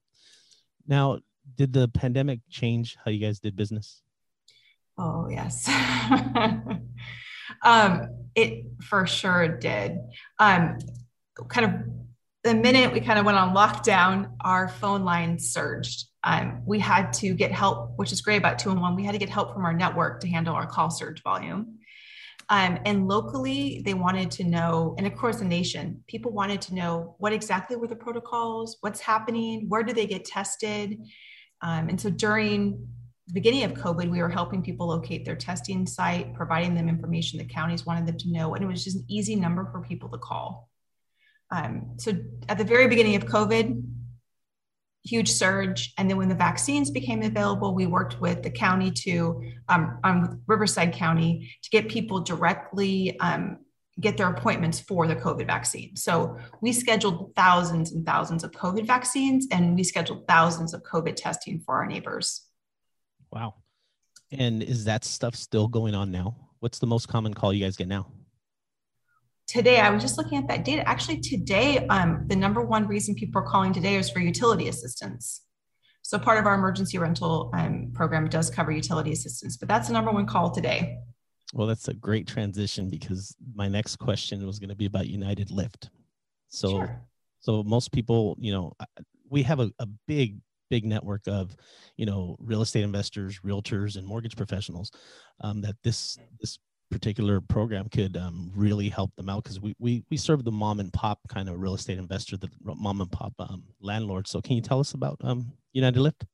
Now, 0.87 1.19
did 1.55 1.73
the 1.73 1.87
pandemic 1.89 2.39
change 2.49 2.97
how 3.03 3.11
you 3.11 3.19
guys 3.19 3.39
did 3.39 3.55
business? 3.55 4.01
Oh, 4.97 5.27
yes. 5.29 5.67
um, 7.61 8.09
it 8.35 8.65
for 8.81 9.05
sure 9.05 9.57
did. 9.57 9.97
Um, 10.39 10.77
kind 11.49 11.65
of 11.65 11.71
the 12.43 12.53
minute 12.53 12.93
we 12.93 13.01
kind 13.01 13.19
of 13.19 13.25
went 13.25 13.37
on 13.37 13.55
lockdown, 13.55 14.31
our 14.41 14.69
phone 14.69 15.03
lines 15.03 15.51
surged. 15.51 16.07
Um, 16.23 16.61
we 16.65 16.79
had 16.79 17.11
to 17.13 17.33
get 17.33 17.51
help, 17.51 17.93
which 17.97 18.11
is 18.11 18.21
great 18.21 18.37
about 18.37 18.59
two 18.59 18.69
and 18.69 18.79
one. 18.79 18.95
We 18.95 19.03
had 19.03 19.13
to 19.13 19.17
get 19.17 19.29
help 19.29 19.53
from 19.53 19.65
our 19.65 19.73
network 19.73 20.21
to 20.21 20.27
handle 20.27 20.55
our 20.55 20.67
call 20.67 20.89
surge 20.89 21.21
volume. 21.23 21.79
Um, 22.49 22.79
and 22.85 23.07
locally, 23.07 23.81
they 23.85 23.95
wanted 23.95 24.29
to 24.31 24.43
know, 24.43 24.95
and 24.97 25.07
of 25.07 25.15
course, 25.15 25.37
the 25.37 25.45
nation, 25.45 26.03
people 26.07 26.31
wanted 26.31 26.61
to 26.61 26.75
know 26.75 27.15
what 27.17 27.33
exactly 27.33 27.75
were 27.75 27.87
the 27.87 27.95
protocols, 27.95 28.77
what's 28.81 28.99
happening, 28.99 29.65
where 29.67 29.83
do 29.83 29.93
they 29.93 30.05
get 30.05 30.25
tested. 30.25 30.97
Um, 31.61 31.89
and 31.89 31.99
so 31.99 32.09
during 32.09 32.87
the 33.27 33.33
beginning 33.33 33.63
of 33.63 33.73
COVID, 33.73 34.09
we 34.11 34.21
were 34.21 34.29
helping 34.29 34.61
people 34.61 34.87
locate 34.87 35.25
their 35.25 35.35
testing 35.35 35.87
site, 35.87 36.35
providing 36.35 36.75
them 36.75 36.87
information 36.87 37.39
the 37.39 37.45
counties 37.45 37.85
wanted 37.85 38.05
them 38.05 38.17
to 38.17 38.31
know, 38.31 38.53
and 38.53 38.63
it 38.63 38.67
was 38.67 38.83
just 38.83 38.97
an 38.97 39.05
easy 39.07 39.35
number 39.35 39.67
for 39.71 39.81
people 39.81 40.09
to 40.09 40.17
call. 40.19 40.69
Um, 41.51 41.95
so 41.97 42.11
at 42.49 42.57
the 42.59 42.63
very 42.63 42.87
beginning 42.87 43.15
of 43.15 43.25
COVID, 43.25 43.83
huge 45.05 45.31
surge. 45.31 45.93
And 45.97 46.09
then 46.09 46.17
when 46.17 46.29
the 46.29 46.35
vaccines 46.35 46.89
became 46.89 47.21
available, 47.21 47.75
we 47.75 47.85
worked 47.85 48.19
with 48.19 48.43
the 48.43 48.49
county 48.49 48.91
to, 48.91 49.43
um, 49.69 49.99
um, 50.03 50.41
Riverside 50.47 50.93
County, 50.93 51.51
to 51.63 51.69
get 51.69 51.87
people 51.87 52.21
directly 52.21 53.17
um, 53.19 53.59
get 53.99 54.17
their 54.17 54.29
appointments 54.29 54.79
for 54.79 55.07
the 55.07 55.15
COVID 55.15 55.47
vaccine. 55.47 55.95
So 55.95 56.37
we 56.61 56.73
scheduled 56.73 57.33
thousands 57.35 57.93
and 57.93 58.05
thousands 58.05 58.43
of 58.43 58.51
COVID 58.51 58.85
vaccines, 58.85 59.47
and 59.51 59.75
we 59.75 59.83
scheduled 59.83 60.27
thousands 60.27 60.73
of 60.73 60.83
COVID 60.83 61.15
testing 61.15 61.59
for 61.59 61.75
our 61.75 61.85
neighbors. 61.85 62.41
Wow. 63.31 63.55
And 64.31 64.61
is 64.61 64.85
that 64.85 65.05
stuff 65.05 65.35
still 65.35 65.67
going 65.67 65.95
on 65.95 66.11
now? 66.11 66.35
What's 66.59 66.79
the 66.79 66.87
most 66.87 67.07
common 67.07 67.33
call 67.33 67.53
you 67.53 67.63
guys 67.63 67.77
get 67.77 67.87
now? 67.87 68.07
Today 69.47 69.79
i 69.79 69.89
was 69.89 70.01
just 70.01 70.17
looking 70.17 70.37
at 70.37 70.47
that 70.47 70.65
data. 70.65 70.87
Actually 70.87 71.19
today 71.19 71.85
um, 71.87 72.25
the 72.27 72.35
number 72.35 72.61
one 72.61 72.87
reason 72.87 73.15
people 73.15 73.41
are 73.41 73.45
calling 73.45 73.73
today 73.73 73.95
is 73.95 74.09
for 74.09 74.19
utility 74.19 74.67
assistance. 74.67 75.41
So 76.01 76.19
part 76.19 76.37
of 76.37 76.45
our 76.45 76.53
emergency 76.53 76.99
rental 76.99 77.51
um, 77.55 77.91
program 77.93 78.29
does 78.29 78.49
cover 78.49 78.71
utility 78.71 79.11
assistance 79.11 79.57
but 79.57 79.67
that's 79.67 79.87
the 79.87 79.93
number 79.93 80.11
one 80.11 80.25
call 80.25 80.51
today. 80.51 80.97
Well 81.53 81.67
that's 81.67 81.87
a 81.87 81.93
great 81.93 82.27
transition 82.27 82.89
because 82.89 83.35
my 83.53 83.67
next 83.67 83.97
question 83.97 84.45
was 84.45 84.59
going 84.59 84.69
to 84.69 84.75
be 84.75 84.85
about 84.85 85.07
united 85.07 85.51
lift. 85.51 85.89
So 86.49 86.69
sure. 86.69 87.01
so 87.39 87.63
most 87.63 87.91
people 87.91 88.35
you 88.39 88.51
know 88.51 88.73
we 89.29 89.43
have 89.43 89.59
a, 89.59 89.71
a 89.79 89.87
big 90.07 90.39
big 90.69 90.85
network 90.85 91.21
of 91.27 91.55
you 91.97 92.05
know 92.05 92.35
real 92.39 92.61
estate 92.61 92.83
investors 92.83 93.39
realtors 93.45 93.97
and 93.97 94.05
mortgage 94.05 94.35
professionals 94.35 94.91
um, 95.41 95.61
that 95.61 95.75
this 95.83 96.17
this 96.39 96.57
particular 96.91 97.41
program 97.41 97.89
could 97.89 98.15
um, 98.17 98.51
really 98.55 98.89
help 98.89 99.15
them 99.15 99.29
out 99.29 99.43
because 99.43 99.59
we, 99.59 99.75
we 99.79 100.03
we 100.09 100.17
serve 100.17 100.43
the 100.43 100.51
mom 100.51 100.79
and 100.79 100.93
pop 100.93 101.19
kind 101.27 101.49
of 101.49 101.59
real 101.59 101.75
estate 101.75 101.97
investor, 101.97 102.37
the 102.37 102.49
mom 102.63 103.01
and 103.01 103.11
pop 103.11 103.33
um, 103.39 103.63
landlord. 103.81 104.27
So 104.27 104.41
can 104.41 104.55
you 104.55 104.61
tell 104.61 104.79
us 104.79 104.93
about 104.93 105.17
um, 105.23 105.51
United 105.73 105.99
Lift? 105.99 106.25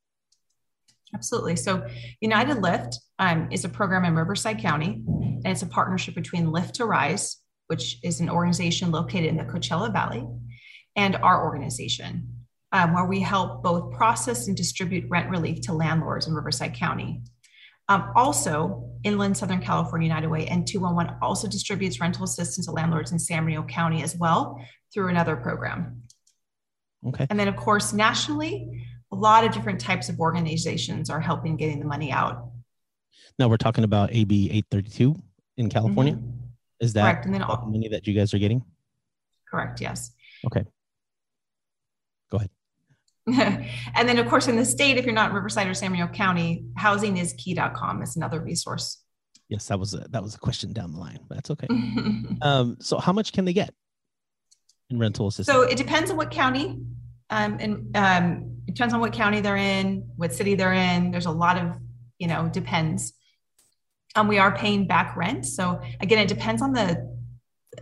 Absolutely. 1.13 1.55
So, 1.55 1.86
United 2.22 2.62
Lift 2.62 3.00
um, 3.20 3.50
is 3.51 3.65
a 3.65 3.70
program 3.70 4.05
in 4.05 4.15
Riverside 4.15 4.60
County, 4.60 5.03
and 5.05 5.48
it's 5.48 5.62
a 5.62 5.67
partnership 5.67 6.15
between 6.15 6.51
Lift 6.51 6.75
to 6.75 6.86
Rise, 6.86 7.38
which 7.67 7.98
is 8.03 8.20
an 8.20 8.29
organization 8.29 8.91
located 8.91 9.25
in 9.25 9.38
the 9.38 9.43
Coachella 9.43 9.91
Valley, 9.91 10.25
and 10.96 11.15
our 11.17 11.43
organization, 11.43 12.46
um, 12.72 12.93
where 12.93 13.05
we 13.05 13.20
help 13.20 13.63
both 13.63 13.93
process 13.93 14.48
and 14.48 14.55
distribute 14.55 15.10
rent 15.10 15.29
relief 15.29 15.62
to 15.62 15.74
landlords 15.74 16.27
in 16.27 16.34
Riverside 16.34 16.74
County. 16.75 17.22
Um, 17.91 18.12
also, 18.15 18.89
Inland 19.03 19.36
Southern 19.36 19.60
California 19.60 20.07
United 20.07 20.29
Way 20.29 20.48
and 20.48 20.65
211 20.65 21.17
also 21.21 21.48
distributes 21.48 22.00
rental 22.00 22.24
assistance 22.24 22.67
to 22.67 22.71
landlords 22.71 23.12
in 23.12 23.19
San 23.19 23.43
Bernardino 23.43 23.67
County 23.67 24.01
as 24.01 24.15
well 24.15 24.63
through 24.93 25.10
another 25.10 25.36
program. 25.36 26.03
Okay. 27.05 27.27
And 27.29 27.38
then, 27.38 27.50
of 27.50 27.57
course, 27.57 27.91
nationally, 27.91 28.88
a 29.12 29.15
lot 29.15 29.43
of 29.43 29.51
different 29.51 29.81
types 29.81 30.07
of 30.07 30.21
organizations 30.21 31.10
are 31.10 31.19
helping 31.19 31.57
getting 31.57 31.79
the 31.79 31.86
money 31.86 32.13
out. 32.13 32.51
Now 33.38 33.50
we're 33.50 33.57
talking 33.57 33.83
about 33.83 34.13
AB 34.13 34.45
832 34.45 35.21
in 35.57 35.69
California. 35.69 36.13
Mm-hmm. 36.13 36.38
Is 36.79 36.93
that 36.93 37.01
Correct. 37.01 37.25
And 37.25 37.33
then 37.33 37.41
all, 37.41 37.57
the 37.57 37.71
money 37.71 37.89
that 37.89 38.07
you 38.07 38.13
guys 38.13 38.33
are 38.33 38.39
getting? 38.39 38.63
Correct. 39.50 39.81
Yes. 39.81 40.12
Okay. 40.45 40.63
Go 42.29 42.38
ahead. 42.38 42.50
and 43.28 44.10
then, 44.10 44.18
of 44.18 44.28
course, 44.28 44.48
in 44.48 44.56
the 44.56 44.66
state, 44.66 44.98
if 44.98 45.06
you're 45.06 45.13
not 45.13 45.30
in 45.30 45.36
Riverside 45.36 45.68
or 45.68 45.74
San 45.74 45.96
County, 46.10 46.66
housingiskey.com 46.80 48.01
is 48.01 48.16
another 48.16 48.42
resource. 48.42 49.04
Yes, 49.48 49.68
that 49.68 49.80
was 49.80 49.94
a, 49.94 50.08
that 50.10 50.24
was 50.24 50.34
a 50.34 50.40
question 50.40 50.74
down 50.74 50.94
the 50.94 51.00
line, 51.00 51.20
but 51.28 51.36
that's 51.36 51.51
okay. 51.51 51.68
um, 52.42 52.78
so, 52.80 52.98
how 52.98 53.12
much 53.12 53.34
can 53.34 53.46
they 53.46 53.54
get 53.54 53.74
in 54.90 54.98
rental 54.98 55.28
assistance? 55.28 55.56
So 55.56 55.63
it 55.63 55.78
depends 55.78 56.10
on 56.10 56.18
what 56.18 56.32
county, 56.32 56.80
um, 57.30 57.58
and 57.60 57.96
um, 57.96 58.58
it 58.68 58.75
depends 58.75 58.94
on 58.94 59.01
what 59.01 59.13
county 59.13 59.42
they're 59.42 59.58
in, 59.58 60.10
what 60.16 60.34
city 60.34 60.56
they're 60.56 60.74
in. 60.74 61.12
There's 61.12 61.25
a 61.25 61.32
lot 61.32 61.58
of, 61.58 61.78
you 62.18 62.28
know, 62.28 62.50
depends. 62.51 63.13
Um, 64.16 64.28
we 64.28 64.40
are 64.40 64.56
paying 64.56 64.88
back 64.88 65.16
rent. 65.16 65.46
So 65.46 65.82
again, 66.00 66.20
it 66.20 66.28
depends 66.28 66.62
on 66.62 66.74
the 66.74 67.11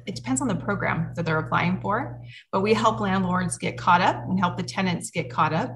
it 0.05 0.15
depends 0.15 0.41
on 0.41 0.47
the 0.47 0.55
program 0.55 1.11
that 1.15 1.25
they're 1.25 1.39
applying 1.39 1.81
for, 1.81 2.21
but 2.51 2.61
we 2.61 2.73
help 2.73 2.99
landlords 2.99 3.57
get 3.57 3.77
caught 3.77 4.01
up 4.01 4.15
and 4.27 4.39
help 4.39 4.57
the 4.57 4.63
tenants 4.63 5.11
get 5.11 5.29
caught 5.29 5.53
up 5.53 5.71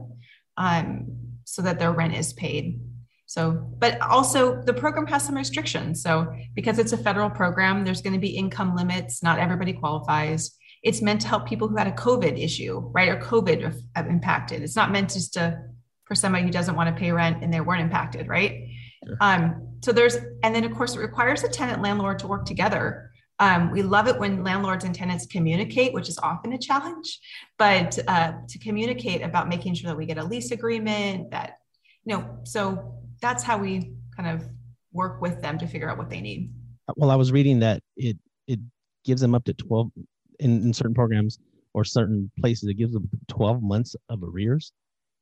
um, 0.58 1.08
so 1.46 1.62
that 1.62 1.80
their 1.80 1.92
rent 1.92 2.16
is 2.16 2.34
paid. 2.34 2.80
So, 3.26 3.52
but 3.52 4.00
also 4.02 4.62
the 4.62 4.74
program 4.74 5.08
has 5.08 5.24
some 5.24 5.36
restrictions. 5.36 6.04
So, 6.04 6.32
because 6.54 6.78
it's 6.78 6.94
a 6.94 6.98
federal 6.98 7.30
program, 7.30 7.84
there's 7.84 8.02
going 8.02 8.14
to 8.14 8.20
be 8.20 8.30
income 8.30 8.76
limits. 8.76 9.24
Not 9.24 9.40
everybody 9.40 9.74
qualifies. 9.74 10.56
It's 10.84 11.02
meant 11.02 11.22
to 11.22 11.28
help 11.28 11.48
people 11.48 11.68
who 11.68 11.78
had 11.78 11.88
a 11.88 11.94
COVID 11.94 12.38
issue, 12.38 12.80
right, 12.94 13.10
or 13.10 13.18
COVID 13.18 13.76
impacted. 13.96 14.62
It's 14.62 14.76
not 14.76 14.92
meant 14.92 15.14
just 15.14 15.34
to 15.34 15.60
for 16.06 16.16
somebody 16.16 16.44
who 16.44 16.52
doesn't 16.52 16.76
want 16.76 16.94
to 16.94 17.00
pay 17.00 17.12
rent 17.12 17.42
and 17.42 17.54
they 17.54 17.62
weren't 17.62 17.82
impacted, 17.82 18.28
right? 18.28 18.68
Sure. 19.06 19.18
Um, 19.22 19.78
so 19.82 19.92
there's, 19.92 20.18
and 20.44 20.54
then 20.54 20.64
of 20.64 20.74
course 20.74 20.96
it 20.96 21.00
requires 21.00 21.44
a 21.44 21.50
tenant 21.50 21.82
landlord 21.82 22.20
to 22.20 22.28
work 22.28 22.46
together 22.46 23.10
um, 23.40 23.72
we 23.72 23.82
love 23.82 24.08
it 24.08 24.20
when 24.20 24.44
landlords 24.44 24.86
and 24.86 24.94
tenants 24.94 25.26
communicate, 25.26 25.94
which 25.94 26.10
is 26.10 26.20
often 26.20 26.54
a 26.54 26.58
challenge, 26.58 27.20
but 27.58 27.98
uh, 28.08 28.34
to 28.48 28.60
communicate 28.60 29.22
about 29.22 29.50
making 29.50 29.74
sure 29.74 29.90
that 29.90 29.98
we 29.98 30.06
get 30.06 30.18
a 30.18 30.24
lease 30.24 30.52
agreement 30.52 31.32
that, 31.32 31.58
you 32.06 32.16
know, 32.16 32.40
so 32.44 32.96
that's 33.22 33.44
how 33.44 33.58
we 33.58 33.94
kind 34.16 34.30
of 34.30 34.48
work 34.92 35.22
with 35.22 35.42
them 35.42 35.58
to 35.58 35.68
figure 35.68 35.90
out 35.90 35.98
what 35.98 36.10
they 36.10 36.22
need. 36.22 36.54
Well, 36.96 37.10
I 37.10 37.16
was 37.16 37.32
reading 37.32 37.60
that 37.60 37.82
it, 37.98 38.18
it 38.48 38.60
gives 39.04 39.22
them 39.22 39.34
up 39.34 39.46
to 39.46 39.54
12 39.54 39.92
in, 40.40 40.62
in 40.62 40.74
certain 40.74 40.94
programs 40.94 41.40
or 41.74 41.84
certain 41.84 42.30
places, 42.40 42.70
it 42.70 42.76
gives 42.76 42.94
them 42.94 43.10
12 43.30 43.64
months 43.64 43.96
of 44.10 44.22
arrears 44.22 44.72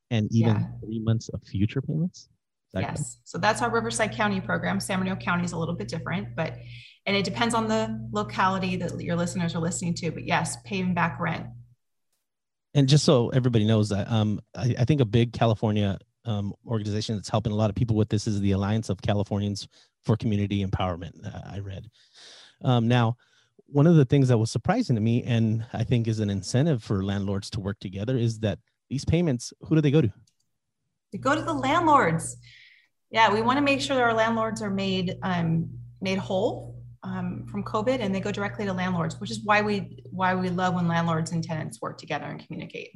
and 0.10 0.27
even 0.32 0.56
yeah. 0.56 0.68
three 0.84 1.00
months 1.00 1.30
of 1.30 1.41
future 1.44 1.82
payments. 1.82 2.27
Yes. 2.74 3.18
So 3.25 3.38
that's 3.38 3.62
our 3.62 3.70
Riverside 3.70 4.13
County 4.13 4.40
program. 4.40 4.80
San 4.80 5.00
Bernardino 5.00 5.24
County 5.24 5.44
is 5.44 5.51
a 5.51 5.58
little 5.58 5.75
bit 5.75 5.88
different, 5.88 6.36
but 6.36 6.58
and 7.06 7.16
it 7.16 7.25
depends 7.25 7.54
on 7.54 7.68
the 7.68 8.08
locality 8.12 8.75
that 8.78 9.00
your 9.01 9.16
listeners 9.16 9.56
are 9.56 9.60
listening 9.60 9.94
to. 9.96 10.12
But 10.12 10.25
yes, 10.25 10.58
paying 10.63 10.94
back 10.94 11.20
rent. 11.20 11.48
And 12.74 12.88
just 12.88 13.04
so 13.04 13.30
everybody 13.30 13.66
knows 13.66 13.90
that, 13.90 14.10
um, 14.10 14.40
I, 14.56 14.75
I 14.80 14.86
think 14.86 15.01
a 15.01 15.06
big 15.06 15.34
California 15.34 15.98
um, 16.24 16.54
organization 16.66 17.16
that's 17.16 17.28
helping 17.28 17.51
a 17.51 17.56
lot 17.56 17.70
of 17.70 17.75
people 17.75 17.96
with 17.96 18.08
this 18.08 18.28
is 18.28 18.40
the 18.40 18.51
Alliance 18.51 18.90
of 18.90 19.01
Californians 19.01 19.68
for 20.04 20.16
Community 20.16 20.66
Empowerment. 20.66 21.25
Uh, 21.25 21.42
I 21.51 21.60
read. 21.60 21.90
Um, 22.63 22.88
now, 22.88 23.18
one 23.66 23.88
of 23.88 23.96
the 23.96 24.06
things 24.06 24.28
that 24.28 24.38
was 24.38 24.51
surprising 24.51 24.96
to 24.96 25.01
me, 25.01 25.24
and 25.24 25.66
I 25.74 25.84
think 25.84 26.08
is 26.08 26.20
an 26.20 26.30
incentive 26.30 26.84
for 26.84 27.04
landlords 27.04 27.50
to 27.51 27.60
work 27.60 27.80
together, 27.80 28.18
is 28.18 28.40
that 28.40 28.60
these 28.90 29.06
payments, 29.06 29.54
who 29.62 29.75
do 29.75 29.82
they 29.82 29.92
go 29.92 30.01
to? 30.01 30.12
They 31.12 31.18
go 31.18 31.36
to 31.36 31.42
the 31.42 31.54
landlords. 31.54 32.38
Yeah, 33.12 33.32
we 33.32 33.41
want 33.41 33.58
to 33.58 33.62
make 33.62 33.82
sure 33.82 33.96
that 33.96 34.03
our 34.03 34.13
landlords 34.13 34.62
are 34.62 34.70
made 34.70 35.18
um, 35.22 35.70
made 36.00 36.18
whole 36.18 36.82
um, 37.03 37.46
from 37.51 37.63
COVID, 37.63 38.00
and 38.00 38.15
they 38.15 38.22
go 38.22 38.32
directly 38.32 38.65
to 38.65 38.74
landlords, 38.74 39.20
which 39.20 39.30
is 39.30 39.41
why 39.44 39.62
we 39.62 40.03
why 40.10 40.34
we 40.34 40.50
love 40.50 40.75
when 40.75 40.88
landlords 40.88 41.32
and 41.32 41.44
tenants 41.44 41.82
work 41.82 41.98
together 41.98 42.25
and 42.25 42.46
communicate. 42.46 42.91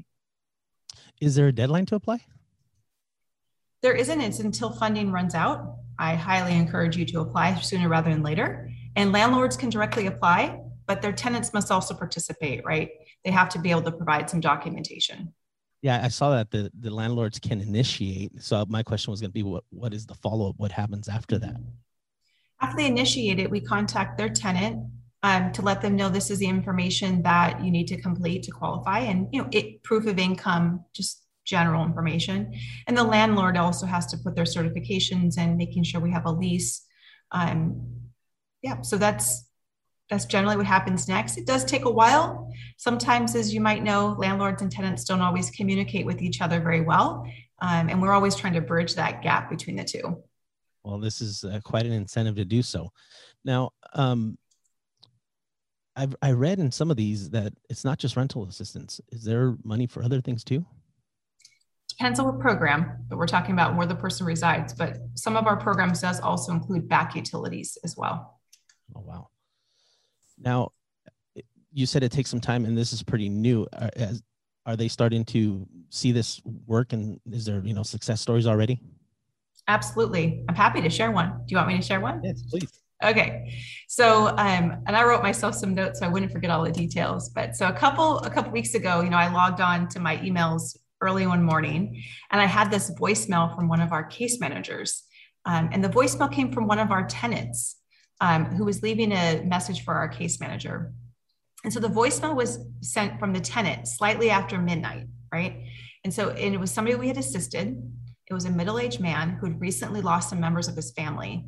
Is 1.20 1.36
there 1.36 1.48
a 1.48 1.52
deadline 1.52 1.86
to 1.88 1.96
apply? 1.96 2.26
There 3.82 3.94
isn't. 3.94 4.22
It's 4.22 4.40
until 4.40 4.72
funding 4.72 5.12
runs 5.12 5.36
out. 5.36 5.76
I 6.00 6.16
highly 6.16 6.56
encourage 6.56 6.98
you 6.98 7.06
to 7.06 7.20
apply 7.20 7.56
sooner 7.56 7.88
rather 7.88 8.10
than 8.10 8.24
later. 8.24 8.70
And 8.96 9.12
landlords 9.12 9.58
can 9.58 9.70
directly 9.70 10.08
apply, 10.08 10.62
but 10.88 11.02
their 11.02 11.14
tenants 11.14 11.54
must 11.54 11.72
also 11.72 11.94
participate, 11.94 12.66
right? 12.66 12.90
They 13.24 13.32
have 13.32 13.50
to 13.50 13.60
be 13.60 13.72
able 13.72 13.84
to 13.84 13.92
provide 13.92 14.30
some 14.30 14.40
documentation. 14.40 15.34
Yeah, 15.82 16.02
I 16.04 16.08
saw 16.08 16.32
that 16.32 16.52
the, 16.52 16.72
the 16.80 16.90
landlords 16.90 17.40
can 17.40 17.62
initiate. 17.62 18.42
So 18.42 18.66
my 18.68 18.82
question 18.82 19.12
was 19.12 19.22
going 19.22 19.30
to 19.30 19.34
be 19.34 19.44
what 19.44 19.64
what 19.70 19.94
is 19.94 20.06
the 20.06 20.16
follow 20.16 20.50
up? 20.50 20.56
What 20.58 20.72
happens 20.72 21.08
after 21.08 21.38
that? 21.40 21.58
After 22.62 22.78
they 22.78 22.88
initiate 22.88 23.40
it, 23.40 23.50
we 23.52 23.62
contact 23.62 24.18
their 24.18 24.30
tenant 24.30 24.90
um, 25.22 25.52
to 25.52 25.62
let 25.62 25.82
them 25.82 25.96
know 25.96 26.10
this 26.10 26.32
is 26.32 26.40
the 26.40 26.48
information 26.48 27.22
that 27.24 27.64
you 27.64 27.72
need 27.72 27.88
to 27.88 28.02
complete 28.02 28.44
to 28.44 28.52
qualify, 28.52 29.00
and 29.00 29.28
you 29.32 29.42
know, 29.42 29.50
it 29.52 29.84
proof 29.84 30.06
of 30.08 30.18
income, 30.18 30.84
just 30.94 31.26
general 31.46 31.84
information. 31.84 32.54
And 32.88 32.98
the 32.98 33.04
landlord 33.04 33.58
also 33.58 33.86
has 33.86 34.06
to 34.08 34.18
put 34.18 34.36
their 34.36 34.46
certifications 34.46 35.38
and 35.38 35.58
making 35.58 35.84
sure 35.84 36.02
we 36.02 36.12
have 36.12 36.26
a 36.26 36.32
lease. 36.32 36.86
Um, 37.32 38.02
yeah, 38.62 38.82
so 38.82 38.98
that's 38.98 39.46
that's 40.10 40.26
generally 40.26 40.56
what 40.56 40.66
happens 40.66 41.08
next. 41.08 41.38
It 41.38 41.48
does 41.48 41.66
take 41.66 41.86
a 41.86 41.92
while. 41.92 42.52
Sometimes, 42.78 43.36
as 43.36 43.54
you 43.54 43.62
might 43.62 43.84
know, 43.84 44.16
landlords 44.20 44.62
and 44.62 44.72
tenants 44.72 45.04
don't 45.04 45.22
always 45.22 45.50
communicate 45.50 46.06
with 46.06 46.22
each 46.22 46.42
other 46.42 46.60
very 46.60 46.82
well. 46.82 47.26
Um, 47.60 47.90
and 47.90 48.02
we're 48.02 48.12
always 48.12 48.36
trying 48.36 48.54
to 48.54 48.62
bridge 48.62 48.96
that 48.96 49.22
gap 49.22 49.50
between 49.50 49.76
the 49.76 49.84
two. 49.84 50.24
Well, 50.84 51.00
this 51.00 51.22
is 51.22 51.44
uh, 51.44 51.60
quite 51.64 51.86
an 51.86 51.94
incentive 51.94 52.36
to 52.36 52.46
do 52.46 52.62
so. 52.62 52.92
Now, 53.44 53.72
um, 53.94 54.38
I've 55.96 56.16
I 56.22 56.32
read 56.32 56.60
in 56.60 56.72
some 56.72 56.92
of 56.92 56.98
these 56.98 57.30
that 57.32 57.54
it's 57.70 57.86
not 57.86 57.98
just 57.98 58.18
rental 58.18 58.46
assistance. 58.46 59.00
Is 59.12 59.24
there 59.24 59.56
money 59.64 59.88
for 59.88 60.04
other 60.04 60.22
things 60.22 60.44
too? 60.44 60.66
Depends 61.88 62.20
on 62.20 62.26
what 62.26 62.40
program, 62.40 63.06
but 63.08 63.18
we're 63.18 63.28
talking 63.28 63.54
about 63.54 63.78
where 63.78 63.88
the 63.88 63.96
person 63.96 64.26
resides. 64.26 64.74
But 64.74 64.98
some 65.14 65.38
of 65.38 65.48
our 65.48 65.56
programs 65.56 66.02
does 66.02 66.20
also 66.20 66.52
include 66.52 66.90
back 66.90 67.16
utilities 67.16 67.78
as 67.84 67.96
well. 67.96 68.42
Oh 68.94 69.02
wow! 69.02 69.30
Now, 70.38 70.72
you 71.72 71.86
said 71.86 72.04
it 72.04 72.12
takes 72.12 72.30
some 72.30 72.42
time, 72.42 72.66
and 72.66 72.78
this 72.78 72.94
is 72.94 73.04
pretty 73.04 73.30
new. 73.30 73.68
Are, 73.74 73.90
are 74.66 74.76
they 74.76 74.88
starting 74.88 75.26
to 75.26 75.68
see 75.90 76.12
this 76.12 76.42
work, 76.66 76.94
and 76.94 77.20
is 77.32 77.46
there 77.46 77.62
you 77.64 77.74
know 77.74 77.84
success 77.84 78.22
stories 78.22 78.48
already? 78.48 78.80
Absolutely. 79.68 80.44
I'm 80.48 80.56
happy 80.56 80.82
to 80.82 80.90
share 80.90 81.12
one. 81.12 81.30
Do 81.30 81.46
you 81.48 81.58
want 81.58 81.70
me 81.70 81.78
to 81.78 81.82
share 81.82 82.00
one? 82.00 82.22
Yes, 82.24 82.44
please. 82.44 82.82
Okay. 83.04 83.54
So, 83.88 84.28
um, 84.28 84.84
and 84.88 84.96
I 84.96 85.04
wrote 85.04 85.22
myself 85.22 85.56
some 85.56 85.74
notes 85.74 86.00
so 86.00 86.06
I 86.06 86.10
wouldn't 86.10 86.32
forget 86.32 86.50
all 86.50 86.64
the 86.64 86.72
details. 86.72 87.30
But 87.30 87.56
so 87.56 87.68
a 87.68 87.74
couple, 87.74 88.20
a 88.20 88.30
couple 88.30 88.52
weeks 88.52 88.74
ago, 88.74 89.02
you 89.02 89.10
know, 89.10 89.18
I 89.18 89.32
logged 89.32 89.62
on 89.62 89.88
to 89.90 90.00
my 90.00 90.18
emails 90.18 90.78
early 91.02 91.28
one 91.28 91.44
morning 91.44 92.02
and 92.32 92.40
I 92.40 92.46
had 92.46 92.72
this 92.72 92.92
voicemail 92.92 93.54
from 93.56 93.68
one 93.68 93.82
of 93.82 93.92
our 93.92 94.04
case 94.04 94.40
managers. 94.40 95.04
Um, 95.46 95.70
and 95.72 95.84
the 95.84 95.90
voicemail 95.90 96.32
came 96.32 96.52
from 96.52 96.68
one 96.68 96.80
of 96.80 96.92
our 96.92 97.06
tenants 97.06 97.76
um, 98.22 98.46
who 98.46 98.66
was 98.66 98.82
leaving 98.82 99.12
a 99.12 99.44
message 99.44 99.84
for 99.84 99.94
our 99.94 100.08
case 100.08 100.40
manager. 100.40 100.92
And 101.64 101.74
so 101.74 101.80
the 101.80 101.88
voicemail 101.88 102.36
was 102.36 102.60
sent 102.82 103.20
from 103.20 103.34
the 103.34 103.40
tenant 103.40 103.88
slightly 103.88 104.30
after 104.30 104.58
midnight, 104.58 105.08
right? 105.34 105.64
And 106.04 106.14
so 106.14 106.30
and 106.30 106.54
it 106.54 106.60
was 106.60 106.72
somebody 106.72 106.96
we 106.96 107.08
had 107.08 107.18
assisted 107.18 107.82
it 108.28 108.34
was 108.34 108.46
a 108.46 108.50
middle 108.50 108.80
aged 108.80 109.00
man 109.00 109.38
who'd 109.40 109.62
recently 109.62 110.02
lost 110.02 110.30
some 110.30 110.40
members 110.40 110.68
of 110.68 110.76
his 110.76 110.92
family. 110.92 111.46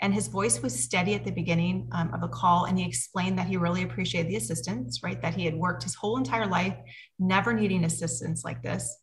And 0.00 0.14
his 0.14 0.28
voice 0.28 0.62
was 0.62 0.78
steady 0.78 1.14
at 1.14 1.24
the 1.24 1.32
beginning 1.32 1.88
um, 1.92 2.14
of 2.14 2.22
a 2.22 2.28
call. 2.28 2.66
And 2.66 2.78
he 2.78 2.86
explained 2.86 3.38
that 3.38 3.48
he 3.48 3.56
really 3.56 3.82
appreciated 3.82 4.30
the 4.30 4.36
assistance, 4.36 5.02
right? 5.02 5.20
That 5.22 5.34
he 5.34 5.44
had 5.44 5.56
worked 5.56 5.82
his 5.82 5.94
whole 5.94 6.18
entire 6.18 6.46
life 6.46 6.76
never 7.18 7.52
needing 7.52 7.84
assistance 7.84 8.44
like 8.44 8.62
this. 8.62 8.96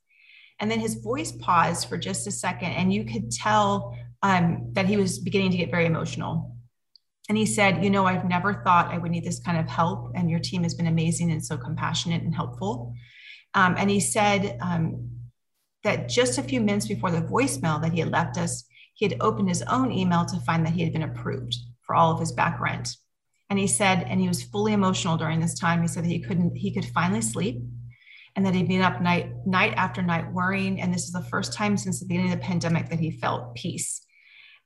And 0.61 0.71
then 0.71 0.79
his 0.79 0.95
voice 0.95 1.33
paused 1.33 1.89
for 1.89 1.97
just 1.97 2.27
a 2.27 2.31
second, 2.31 2.71
and 2.71 2.93
you 2.93 3.03
could 3.03 3.29
tell 3.29 3.97
um, 4.23 4.69
that 4.71 4.85
he 4.85 4.95
was 4.95 5.19
beginning 5.19 5.51
to 5.51 5.57
get 5.57 5.69
very 5.69 5.85
emotional. 5.85 6.54
And 7.27 7.37
he 7.37 7.45
said, 7.45 7.83
You 7.83 7.89
know, 7.89 8.05
I've 8.05 8.25
never 8.25 8.61
thought 8.63 8.93
I 8.93 8.97
would 8.97 9.11
need 9.11 9.23
this 9.23 9.39
kind 9.39 9.57
of 9.57 9.67
help, 9.67 10.11
and 10.15 10.29
your 10.29 10.39
team 10.39 10.63
has 10.63 10.75
been 10.75 10.87
amazing 10.87 11.31
and 11.31 11.43
so 11.43 11.57
compassionate 11.57 12.21
and 12.23 12.35
helpful. 12.35 12.93
Um, 13.55 13.75
and 13.77 13.89
he 13.89 13.99
said, 13.99 14.57
um, 14.61 15.09
that 15.85 16.09
just 16.09 16.37
a 16.37 16.43
few 16.43 16.59
minutes 16.59 16.87
before 16.87 17.11
the 17.11 17.21
voicemail 17.21 17.81
that 17.81 17.93
he 17.93 17.99
had 17.99 18.11
left 18.11 18.37
us, 18.37 18.65
he 18.95 19.07
had 19.07 19.17
opened 19.21 19.47
his 19.47 19.61
own 19.63 19.91
email 19.91 20.25
to 20.25 20.39
find 20.41 20.65
that 20.65 20.73
he 20.73 20.83
had 20.83 20.91
been 20.91 21.03
approved 21.03 21.55
for 21.83 21.95
all 21.95 22.11
of 22.11 22.19
his 22.19 22.31
back 22.31 22.59
rent. 22.59 22.97
And 23.49 23.59
he 23.59 23.67
said, 23.67 24.03
and 24.09 24.19
he 24.19 24.27
was 24.27 24.43
fully 24.43 24.73
emotional 24.73 25.15
during 25.15 25.39
this 25.39 25.57
time. 25.57 25.81
He 25.81 25.87
said 25.87 26.03
that 26.03 26.09
he 26.09 26.19
couldn't, 26.19 26.55
he 26.55 26.73
could 26.73 26.85
finally 26.85 27.21
sleep 27.21 27.61
and 28.35 28.45
that 28.45 28.55
he'd 28.55 28.67
been 28.67 28.81
up 28.81 29.01
night, 29.01 29.31
night 29.45 29.73
after 29.77 30.01
night 30.01 30.33
worrying. 30.33 30.81
And 30.81 30.93
this 30.93 31.03
is 31.03 31.11
the 31.11 31.21
first 31.21 31.53
time 31.53 31.77
since 31.77 31.99
the 31.99 32.07
beginning 32.07 32.33
of 32.33 32.39
the 32.39 32.45
pandemic 32.45 32.89
that 32.89 32.99
he 32.99 33.11
felt 33.11 33.55
peace. 33.55 34.04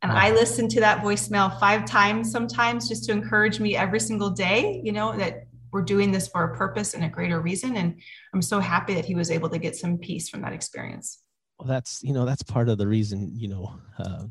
And 0.01 0.12
I 0.12 0.32
listened 0.32 0.72
to 0.72 0.79
that 0.79 1.03
voicemail 1.03 1.60
five 1.60 1.86
times 1.86 2.32
sometimes 2.32 2.88
just 2.88 3.03
to 3.06 3.12
encourage 3.12 3.60
me 3.60 3.75
every 3.75 4.00
single 4.00 4.29
day, 4.29 4.82
you 4.84 4.94
know, 4.94 5.15
that 5.18 5.48
we're 5.72 5.82
doing 5.82 6.12
this 6.12 6.27
for 6.27 6.46
a 6.46 6.56
purpose 6.56 6.94
and 6.94 7.03
a 7.03 7.10
greater 7.10 7.41
reason. 7.41 7.75
And 7.75 8.00
I'm 8.34 8.41
so 8.41 8.60
happy 8.60 8.94
that 8.94 9.06
he 9.06 9.15
was 9.15 9.29
able 9.29 9.50
to 9.50 9.60
get 9.60 9.75
some 9.75 9.98
peace 9.98 10.29
from 10.29 10.41
that 10.41 10.53
experience. 10.53 11.22
Well, 11.60 11.68
that's, 11.68 12.01
you 12.01 12.13
know, 12.13 12.25
that's 12.25 12.44
part 12.44 12.70
of 12.70 12.77
the 12.77 12.88
reason, 12.88 13.34
you 13.36 13.50
know, 13.50 13.79
uh, 13.98 14.24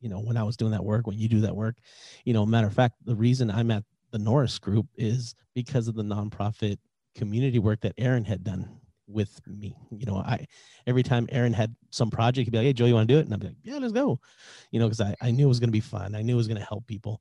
you 0.00 0.08
know, 0.08 0.20
when 0.20 0.36
I 0.36 0.44
was 0.44 0.56
doing 0.56 0.70
that 0.70 0.84
work, 0.84 1.08
when 1.08 1.18
you 1.18 1.28
do 1.28 1.40
that 1.40 1.56
work, 1.56 1.76
you 2.24 2.32
know, 2.32 2.46
matter 2.46 2.68
of 2.68 2.74
fact, 2.74 2.94
the 3.04 3.16
reason 3.16 3.50
I'm 3.50 3.72
at 3.72 3.82
the 4.12 4.18
Norris 4.18 4.58
group 4.58 4.86
is 4.96 5.34
because 5.54 5.88
of 5.88 5.96
the 5.96 6.04
nonprofit 6.04 6.78
community 7.16 7.58
work 7.58 7.80
that 7.80 7.94
Aaron 7.98 8.24
had 8.24 8.44
done 8.44 8.77
with 9.08 9.40
me. 9.46 9.74
You 9.90 10.06
know, 10.06 10.16
I 10.16 10.46
every 10.86 11.02
time 11.02 11.26
Aaron 11.32 11.52
had 11.52 11.74
some 11.90 12.10
project, 12.10 12.46
he'd 12.46 12.50
be 12.50 12.58
like, 12.58 12.66
Hey 12.66 12.72
Joe, 12.72 12.86
you 12.86 12.94
want 12.94 13.08
to 13.08 13.14
do 13.14 13.18
it? 13.18 13.24
And 13.24 13.34
I'd 13.34 13.40
be 13.40 13.46
like, 13.48 13.56
Yeah, 13.62 13.78
let's 13.78 13.92
go. 13.92 14.20
You 14.70 14.80
know, 14.80 14.86
because 14.86 15.00
I, 15.00 15.14
I 15.20 15.30
knew 15.30 15.46
it 15.46 15.48
was 15.48 15.60
gonna 15.60 15.72
be 15.72 15.80
fun. 15.80 16.14
I 16.14 16.22
knew 16.22 16.34
it 16.34 16.36
was 16.36 16.48
gonna 16.48 16.60
help 16.60 16.86
people. 16.86 17.20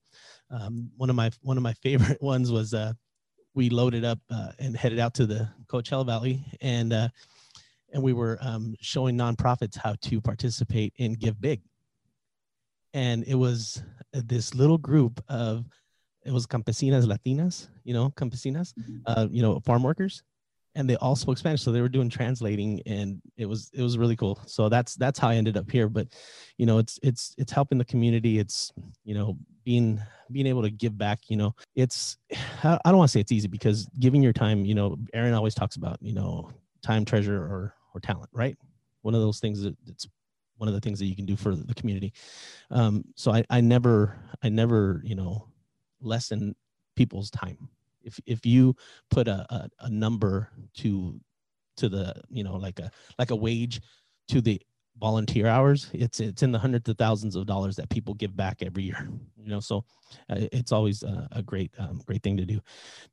Um, 0.51 0.91
one 0.97 1.09
of 1.09 1.15
my 1.15 1.31
one 1.41 1.57
of 1.57 1.63
my 1.63 1.73
favorite 1.83 2.21
ones 2.21 2.51
was 2.51 2.73
uh 2.73 2.93
we 3.53 3.69
loaded 3.69 4.05
up 4.05 4.19
uh, 4.29 4.51
and 4.59 4.77
headed 4.77 4.99
out 4.99 5.15
to 5.15 5.25
the 5.25 5.49
Coachella 5.67 6.05
Valley 6.05 6.45
and 6.61 6.93
uh 6.93 7.09
and 7.93 8.03
we 8.03 8.13
were 8.13 8.37
um, 8.41 8.75
showing 8.81 9.17
nonprofits 9.17 9.77
how 9.77 9.95
to 10.01 10.19
participate 10.19 10.93
in 10.97 11.13
Give 11.13 11.39
Big. 11.39 11.61
And 12.93 13.23
it 13.23 13.35
was 13.35 13.81
this 14.13 14.53
little 14.53 14.77
group 14.77 15.23
of 15.29 15.65
it 16.25 16.33
was 16.33 16.45
campesinas 16.45 17.05
latinas, 17.05 17.69
you 17.85 17.93
know, 17.93 18.09
campesinas, 18.09 18.73
mm-hmm. 18.73 18.97
uh, 19.05 19.27
you 19.31 19.41
know, 19.41 19.59
farm 19.61 19.83
workers 19.83 20.23
and 20.77 20.87
they 20.87 20.95
all 20.97 21.15
spoke 21.15 21.39
Spanish, 21.39 21.63
so 21.63 21.71
they 21.71 21.81
were 21.81 21.89
doing 21.89 22.07
translating, 22.07 22.81
and 22.85 23.19
it 23.35 23.47
was 23.47 23.71
it 23.73 23.81
was 23.81 23.97
really 23.97 24.15
cool. 24.15 24.39
So 24.45 24.69
that's 24.69 24.93
that's 24.95 25.17
how 25.17 25.27
I 25.27 25.35
ended 25.35 25.57
up 25.57 25.69
here. 25.71 25.89
But 25.89 26.07
you 26.57 26.67
know, 26.67 26.77
it's 26.77 26.99
it's 27.01 27.33
it's 27.39 27.51
helping 27.51 27.79
the 27.79 27.85
community. 27.85 28.37
It's 28.37 28.71
you 29.03 29.15
know 29.15 29.37
being 29.65 29.99
being 30.31 30.45
able 30.45 30.61
to 30.61 30.69
give 30.69 30.95
back. 30.95 31.29
You 31.29 31.37
know, 31.37 31.55
it's 31.75 32.17
I 32.63 32.79
don't 32.85 32.97
want 32.97 33.09
to 33.09 33.11
say 33.11 33.19
it's 33.19 33.31
easy 33.31 33.47
because 33.47 33.89
giving 33.99 34.21
your 34.21 34.33
time. 34.33 34.65
You 34.65 34.75
know, 34.75 34.97
Aaron 35.15 35.33
always 35.33 35.55
talks 35.55 35.77
about 35.77 35.97
you 35.99 36.13
know 36.13 36.51
time, 36.83 37.05
treasure, 37.05 37.41
or 37.41 37.73
or 37.95 37.99
talent, 37.99 38.29
right? 38.31 38.55
One 39.01 39.15
of 39.15 39.21
those 39.21 39.39
things 39.39 39.63
that 39.63 39.75
it's 39.87 40.07
one 40.57 40.67
of 40.67 40.75
the 40.75 40.81
things 40.81 40.99
that 40.99 41.05
you 41.05 41.15
can 41.15 41.25
do 41.25 41.35
for 41.35 41.55
the 41.55 41.73
community. 41.73 42.13
Um, 42.69 43.03
so 43.15 43.31
I 43.31 43.43
I 43.49 43.61
never 43.61 44.15
I 44.43 44.49
never 44.49 45.01
you 45.03 45.15
know 45.15 45.47
lessen 46.01 46.55
people's 46.95 47.31
time 47.31 47.69
if 48.07 48.19
if 48.25 48.45
you 48.45 48.75
put 49.11 49.27
a, 49.27 49.45
a, 49.53 49.69
a 49.81 49.89
number 49.89 50.49
to 50.77 51.19
to 51.75 51.89
the 51.89 52.13
you 52.29 52.43
know 52.43 52.55
like 52.55 52.79
a 52.79 52.89
like 53.19 53.31
a 53.31 53.35
wage 53.35 53.81
to 54.27 54.41
the 54.41 54.59
volunteer 54.99 55.45
hours 55.45 55.91
it's 55.93 56.19
it's 56.19 56.41
in 56.41 56.51
the 56.51 56.57
hundreds 56.57 56.89
of 56.89 56.97
thousands 56.97 57.35
of 57.35 57.45
dollars 57.45 57.75
that 57.75 57.87
people 57.89 58.15
give 58.15 58.35
back 58.35 58.63
every 58.63 58.83
year 58.83 59.07
you 59.37 59.49
know 59.49 59.59
so 59.59 59.85
uh, 60.29 60.47
it's 60.51 60.71
always 60.71 61.03
a, 61.03 61.27
a 61.33 61.43
great 61.43 61.71
um, 61.77 62.01
great 62.05 62.23
thing 62.23 62.37
to 62.37 62.45
do. 62.45 62.59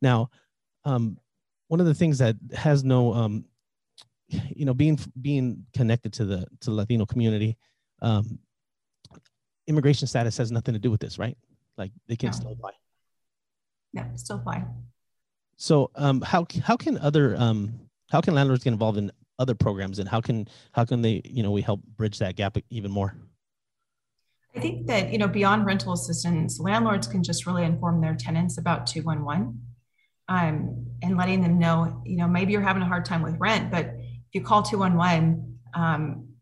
Now 0.01 0.31
um, 0.85 1.19
one 1.69 1.81
of 1.81 1.87
the 1.87 1.95
things 1.95 2.19
that 2.19 2.37
has 2.55 2.85
no 2.85 3.13
um, 3.13 3.45
you 4.29 4.65
know 4.65 4.75
being 4.75 4.99
being 5.21 5.65
connected 5.75 6.13
to 6.15 6.25
the 6.25 6.47
to 6.61 6.71
the 6.71 6.77
latino 6.77 7.05
community 7.05 7.59
um, 8.01 8.39
immigration 9.67 10.07
status 10.09 10.39
has 10.39 10.51
nothing 10.51 10.75
to 10.75 10.81
do 10.81 10.91
with 10.91 11.01
this 11.01 11.19
right? 11.19 11.37
Like 11.77 11.91
they 12.09 12.17
can 12.17 12.29
no. 12.29 12.33
still 12.33 12.53
apply 12.53 12.73
yeah, 13.95 14.07
still 14.17 14.41
fly. 14.41 14.65
So, 15.57 15.91
um, 15.95 16.21
how 16.21 16.47
how 16.63 16.77
can 16.77 16.99
other 16.99 17.37
um, 17.37 17.81
how 18.11 18.21
can 18.21 18.35
landlords 18.35 18.65
get 18.65 18.73
involved 18.73 18.99
in 18.99 19.11
other 19.39 19.55
programs, 19.55 19.99
and 20.01 20.09
how 20.09 20.21
can 20.21 20.49
how 20.73 20.85
can 20.85 21.01
they 21.01 21.23
you 21.25 21.43
know 21.43 21.53
we 21.53 21.63
help 21.63 21.83
bridge 21.97 22.19
that 22.19 22.37
gap 22.37 22.59
even 22.71 22.91
more? 22.91 23.15
I 24.57 24.61
think 24.61 24.87
that 24.89 25.13
you 25.13 25.19
know 25.19 25.29
beyond 25.29 25.65
rental 25.65 25.93
assistance, 25.93 26.59
landlords 26.59 27.07
can 27.07 27.23
just 27.23 27.47
really 27.47 27.65
inform 27.65 28.01
their 28.01 28.15
tenants 28.15 28.59
about 28.59 28.87
two 28.87 29.03
one 29.03 29.25
one, 29.25 29.61
um, 30.29 30.87
and 31.03 31.17
letting 31.17 31.41
them 31.41 31.59
know 31.59 32.03
you 32.05 32.17
know 32.17 32.27
maybe 32.27 32.53
you're 32.53 32.63
having 32.63 32.83
a 32.83 32.87
hard 32.87 33.05
time 33.05 33.23
with 33.23 33.37
rent, 33.39 33.71
but 33.71 33.87
if 33.87 34.33
you 34.33 34.43
call 34.43 34.63
two 34.63 34.79
one 34.79 34.97
one, 34.97 35.59
um, 35.75 36.34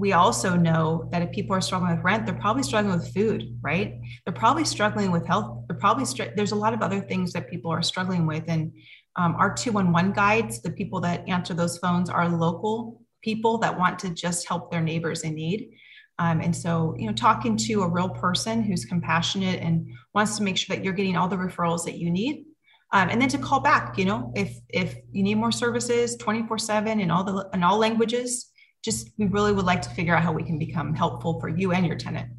we 0.00 0.14
also 0.14 0.56
know 0.56 1.08
that 1.12 1.20
if 1.20 1.30
people 1.30 1.54
are 1.54 1.60
struggling 1.60 1.94
with 1.94 2.02
rent, 2.02 2.24
they're 2.24 2.34
probably 2.34 2.62
struggling 2.62 2.98
with 2.98 3.12
food, 3.12 3.44
right? 3.60 4.00
They're 4.24 4.32
probably 4.32 4.64
struggling 4.64 5.12
with 5.12 5.26
health. 5.26 5.66
They're 5.68 5.76
probably, 5.76 6.06
str- 6.06 6.32
there's 6.36 6.52
a 6.52 6.56
lot 6.56 6.72
of 6.72 6.80
other 6.80 7.02
things 7.02 7.34
that 7.34 7.50
people 7.50 7.70
are 7.70 7.82
struggling 7.82 8.26
with. 8.26 8.44
And 8.48 8.72
um, 9.16 9.34
our 9.36 9.52
211 9.52 10.12
guides, 10.12 10.62
the 10.62 10.70
people 10.70 11.02
that 11.02 11.28
answer 11.28 11.52
those 11.52 11.76
phones 11.76 12.08
are 12.08 12.28
local 12.28 13.02
people 13.22 13.58
that 13.58 13.78
want 13.78 13.98
to 13.98 14.08
just 14.08 14.48
help 14.48 14.70
their 14.70 14.80
neighbors 14.80 15.22
in 15.22 15.34
need. 15.34 15.70
Um, 16.18 16.40
and 16.40 16.56
so, 16.56 16.94
you 16.98 17.06
know, 17.06 17.12
talking 17.12 17.54
to 17.58 17.82
a 17.82 17.88
real 17.88 18.08
person 18.08 18.62
who's 18.62 18.86
compassionate 18.86 19.60
and 19.60 19.92
wants 20.14 20.38
to 20.38 20.42
make 20.42 20.56
sure 20.56 20.74
that 20.74 20.82
you're 20.82 20.94
getting 20.94 21.16
all 21.16 21.28
the 21.28 21.36
referrals 21.36 21.84
that 21.84 21.98
you 21.98 22.10
need. 22.10 22.46
Um, 22.92 23.10
and 23.10 23.20
then 23.20 23.28
to 23.28 23.38
call 23.38 23.60
back, 23.60 23.98
you 23.98 24.06
know, 24.06 24.32
if 24.34 24.58
if 24.68 24.96
you 25.12 25.22
need 25.22 25.36
more 25.36 25.52
services 25.52 26.16
24 26.16 26.58
7 26.58 27.00
in 27.00 27.10
all 27.10 27.22
the 27.22 27.48
in 27.54 27.62
all 27.62 27.78
languages, 27.78 28.49
just 28.82 29.10
we 29.18 29.26
really 29.26 29.52
would 29.52 29.64
like 29.64 29.82
to 29.82 29.90
figure 29.90 30.14
out 30.14 30.22
how 30.22 30.32
we 30.32 30.42
can 30.42 30.58
become 30.58 30.94
helpful 30.94 31.40
for 31.40 31.48
you 31.48 31.72
and 31.72 31.86
your 31.86 31.96
tenant. 31.96 32.30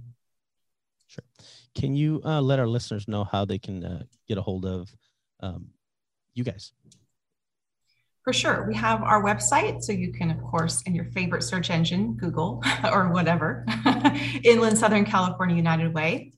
Sure. 1.08 1.24
Can 1.76 1.96
you 1.96 2.22
uh, 2.26 2.42
let 2.42 2.60
our 2.60 2.68
listeners 2.68 3.08
know 3.08 3.24
how 3.24 3.46
they 3.46 3.60
can 3.60 3.84
uh, 3.84 4.04
get 4.28 4.38
a 4.38 4.42
hold 4.42 4.66
of 4.66 4.94
um, 5.42 5.68
you 6.34 6.44
guys? 6.44 6.74
For 8.24 8.34
sure. 8.34 8.66
We 8.68 8.76
have 8.76 9.02
our 9.02 9.24
website. 9.24 9.82
So 9.82 9.92
you 9.94 10.14
can, 10.14 10.30
of 10.30 10.42
course, 10.44 10.84
in 10.84 10.94
your 10.94 11.06
favorite 11.06 11.42
search 11.44 11.70
engine, 11.70 12.14
Google 12.14 12.64
or 12.92 13.12
whatever, 13.12 13.66
Inland 14.44 14.78
Southern 14.78 15.06
California 15.06 15.56
United 15.56 15.94
Way. 15.94 16.34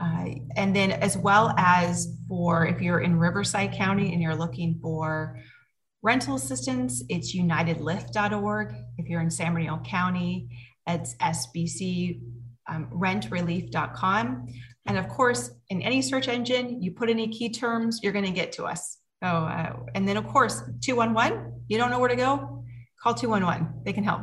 Uh, 0.00 0.26
and 0.54 0.76
then, 0.76 0.92
as 0.92 1.16
well 1.18 1.52
as 1.58 2.16
for 2.28 2.66
if 2.66 2.80
you're 2.80 3.00
in 3.00 3.18
Riverside 3.18 3.72
County 3.72 4.12
and 4.12 4.22
you're 4.22 4.36
looking 4.36 4.78
for 4.80 5.40
rental 6.02 6.36
assistance, 6.36 7.02
it's 7.08 7.34
unitedlift.org. 7.34 8.74
If 8.98 9.08
you're 9.08 9.20
in 9.20 9.30
San 9.30 9.54
Bernardino 9.54 9.82
County, 9.84 10.48
it's 10.86 11.14
sbc 11.16 12.20
um. 12.68 12.88
And 14.86 14.96
of 14.96 15.08
course, 15.08 15.50
in 15.68 15.82
any 15.82 16.00
search 16.02 16.28
engine, 16.28 16.82
you 16.82 16.92
put 16.92 17.10
any 17.10 17.28
key 17.28 17.50
terms, 17.50 18.00
you're 18.02 18.12
going 18.12 18.24
to 18.24 18.30
get 18.30 18.52
to 18.52 18.64
us. 18.64 18.98
So, 19.22 19.28
uh, 19.28 19.76
and 19.94 20.08
then 20.08 20.16
of 20.16 20.26
course, 20.26 20.62
211, 20.82 21.64
you 21.68 21.76
don't 21.76 21.90
know 21.90 21.98
where 21.98 22.08
to 22.08 22.16
go, 22.16 22.64
call 23.02 23.14
211. 23.14 23.82
They 23.84 23.92
can 23.92 24.04
help. 24.04 24.22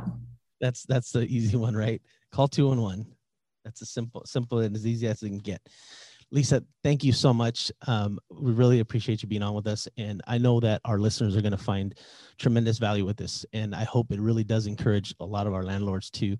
That's 0.60 0.84
that's 0.84 1.10
the 1.10 1.20
easy 1.20 1.56
one, 1.56 1.76
right? 1.76 2.00
Call 2.32 2.48
211. 2.48 3.06
That's 3.64 3.82
as 3.82 3.90
simple, 3.90 4.22
simple 4.24 4.60
and 4.60 4.74
as 4.74 4.86
easy 4.86 5.06
as 5.06 5.22
it 5.22 5.28
can 5.28 5.38
get. 5.38 5.60
Lisa, 6.32 6.62
thank 6.82 7.04
you 7.04 7.12
so 7.12 7.32
much. 7.32 7.70
Um, 7.86 8.18
we 8.30 8.52
really 8.52 8.80
appreciate 8.80 9.22
you 9.22 9.28
being 9.28 9.42
on 9.42 9.54
with 9.54 9.66
us. 9.66 9.86
And 9.96 10.20
I 10.26 10.38
know 10.38 10.58
that 10.60 10.80
our 10.84 10.98
listeners 10.98 11.36
are 11.36 11.40
going 11.40 11.52
to 11.52 11.58
find 11.58 11.94
tremendous 12.38 12.78
value 12.78 13.04
with 13.04 13.16
this. 13.16 13.46
And 13.52 13.74
I 13.74 13.84
hope 13.84 14.10
it 14.10 14.20
really 14.20 14.44
does 14.44 14.66
encourage 14.66 15.14
a 15.20 15.24
lot 15.24 15.46
of 15.46 15.54
our 15.54 15.62
landlords 15.62 16.10
to 16.10 16.36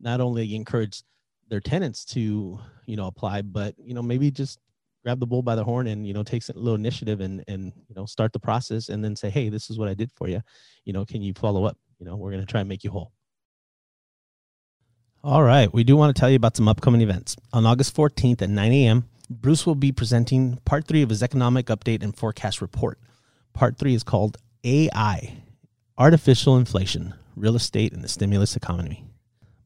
not 0.00 0.20
only 0.20 0.54
encourage 0.54 1.02
their 1.48 1.60
tenants 1.60 2.04
to, 2.04 2.58
you 2.86 2.96
know, 2.96 3.06
apply, 3.06 3.42
but, 3.42 3.74
you 3.78 3.92
know, 3.92 4.02
maybe 4.02 4.30
just 4.30 4.58
grab 5.02 5.18
the 5.18 5.26
bull 5.26 5.42
by 5.42 5.56
the 5.56 5.64
horn 5.64 5.88
and, 5.88 6.06
you 6.06 6.14
know, 6.14 6.22
take 6.22 6.48
a 6.48 6.52
little 6.52 6.76
initiative 6.76 7.20
and, 7.20 7.44
and, 7.48 7.72
you 7.88 7.94
know, 7.94 8.06
start 8.06 8.32
the 8.32 8.38
process 8.38 8.88
and 8.88 9.04
then 9.04 9.16
say, 9.16 9.30
hey, 9.30 9.48
this 9.48 9.68
is 9.68 9.78
what 9.78 9.88
I 9.88 9.94
did 9.94 10.10
for 10.12 10.28
you. 10.28 10.40
You 10.84 10.92
know, 10.92 11.04
can 11.04 11.22
you 11.22 11.34
follow 11.34 11.64
up? 11.64 11.76
You 11.98 12.06
know, 12.06 12.16
we're 12.16 12.30
going 12.30 12.42
to 12.42 12.50
try 12.50 12.60
and 12.60 12.68
make 12.68 12.84
you 12.84 12.90
whole. 12.90 13.12
All 15.22 15.42
right. 15.42 15.72
We 15.72 15.84
do 15.84 15.96
want 15.96 16.14
to 16.14 16.20
tell 16.20 16.30
you 16.30 16.36
about 16.36 16.56
some 16.56 16.68
upcoming 16.68 17.00
events. 17.00 17.36
On 17.52 17.66
August 17.66 17.96
14th 17.96 18.42
at 18.42 18.50
9 18.50 18.72
a.m., 18.72 19.08
Bruce 19.30 19.66
will 19.66 19.74
be 19.74 19.92
presenting 19.92 20.58
part 20.64 20.86
three 20.86 21.02
of 21.02 21.10
his 21.10 21.22
economic 21.22 21.66
update 21.66 22.02
and 22.02 22.16
forecast 22.16 22.60
report. 22.60 22.98
Part 23.52 23.78
three 23.78 23.94
is 23.94 24.02
called 24.02 24.36
AI 24.64 25.38
Artificial 25.96 26.56
Inflation, 26.56 27.14
Real 27.36 27.56
Estate, 27.56 27.92
and 27.92 28.02
the 28.02 28.08
Stimulus 28.08 28.56
Economy. 28.56 29.04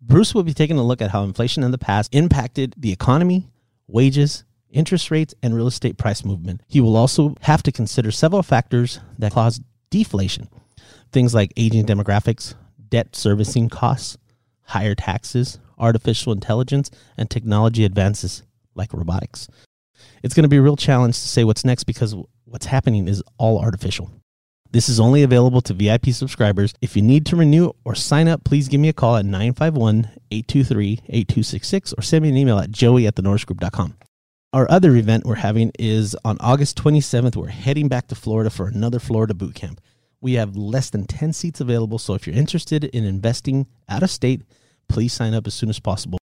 Bruce 0.01 0.35
will 0.35 0.42
be 0.42 0.55
taking 0.55 0.79
a 0.79 0.83
look 0.83 1.03
at 1.03 1.11
how 1.11 1.23
inflation 1.23 1.62
in 1.62 1.71
the 1.71 1.79
past 1.79 2.14
impacted 2.14 2.75
the 2.79 2.92
economy, 2.92 3.49
wages, 3.88 4.44
interest 4.71 5.11
rates, 5.11 5.35
and 5.42 5.55
real 5.55 5.66
estate 5.66 5.99
price 5.99 6.25
movement. 6.25 6.62
He 6.66 6.81
will 6.81 6.97
also 6.97 7.35
have 7.42 7.62
to 7.64 7.73
consider 7.73 8.11
several 8.11 8.42
factors 8.42 9.01
that 9.18 9.33
cause 9.33 9.61
deflation 9.90 10.49
things 11.11 11.35
like 11.35 11.53
aging 11.57 11.87
demographics, 11.87 12.55
debt 12.90 13.16
servicing 13.16 13.68
costs, 13.68 14.18
higher 14.62 14.94
taxes, 14.94 15.59
artificial 15.79 16.33
intelligence, 16.33 16.90
and 17.16 17.31
technology 17.31 17.85
advances 17.85 18.42
like 18.79 18.95
robotics. 18.95 19.49
It's 20.23 20.35
going 20.35 20.45
to 20.45 20.49
be 20.49 20.57
a 20.57 20.62
real 20.62 20.77
challenge 20.77 21.17
to 21.17 21.29
say 21.29 21.45
what's 21.45 21.64
next 21.64 21.85
because 21.85 22.14
what's 22.45 22.67
happening 22.67 23.09
is 23.09 23.23
all 23.37 23.61
artificial. 23.61 24.11
This 24.71 24.88
is 24.88 25.01
only 25.01 25.23
available 25.23 25.62
to 25.62 25.75
VIP 25.75 26.09
subscribers. 26.09 26.75
If 26.83 26.95
you 26.95 27.01
need 27.01 27.25
to 27.27 27.37
renew 27.37 27.73
or 27.85 27.95
sign 27.95 28.29
up, 28.29 28.45
please 28.45 28.69
give 28.69 28.81
me 28.81 28.91
a 28.91 28.93
call 28.93 29.17
at 29.17 29.25
951 29.25 30.11
823 30.31 30.93
8266 31.09 31.95
or 31.95 32.03
send 32.03 32.23
me 32.23 32.29
an 32.29 32.37
email 32.37 32.59
at 32.59 32.71
joey 32.71 33.07
at 33.07 33.14
thenorrisgroup.com. 33.14 33.97
Our 34.53 34.71
other 34.71 34.95
event 34.97 35.25
we're 35.25 35.37
having 35.37 35.73
is 35.79 36.17
on 36.25 36.37
August 36.41 36.77
27th. 36.79 37.37
We're 37.37 37.49
heading 37.49 37.88
back 37.88 38.09
to 38.09 38.14
Florida 38.14 38.51
for 38.51 38.67
another 38.67 38.99
Florida 38.99 39.35
boot 39.35 39.55
camp. 39.55 39.81
We 40.21 40.35
have 40.35 40.57
less 40.57 40.91
than 40.91 41.07
10 41.07 41.33
seats 41.33 41.61
available, 41.61 41.99
so 41.99 42.14
if 42.14 42.27
you're 42.27 42.37
interested 42.37 42.85
in 42.85 43.05
investing 43.05 43.67
out 43.88 44.03
of 44.03 44.11
state, 44.11 44.43
please 44.88 45.12
sign 45.12 45.33
up 45.33 45.47
as 45.47 45.55
soon 45.55 45.69
as 45.69 45.79
possible. 45.79 46.17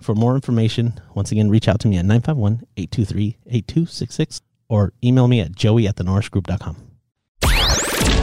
For 0.00 0.14
more 0.14 0.34
information, 0.34 1.00
once 1.14 1.32
again, 1.32 1.50
reach 1.50 1.68
out 1.68 1.80
to 1.80 1.88
me 1.88 1.98
at 1.98 2.04
951 2.04 2.66
823 2.76 3.36
8266 3.46 4.40
or 4.68 4.92
email 5.02 5.26
me 5.28 5.40
at 5.40 5.54
joey 5.54 5.88
at 5.88 5.96
thenorrisgroup.com. 5.96 6.76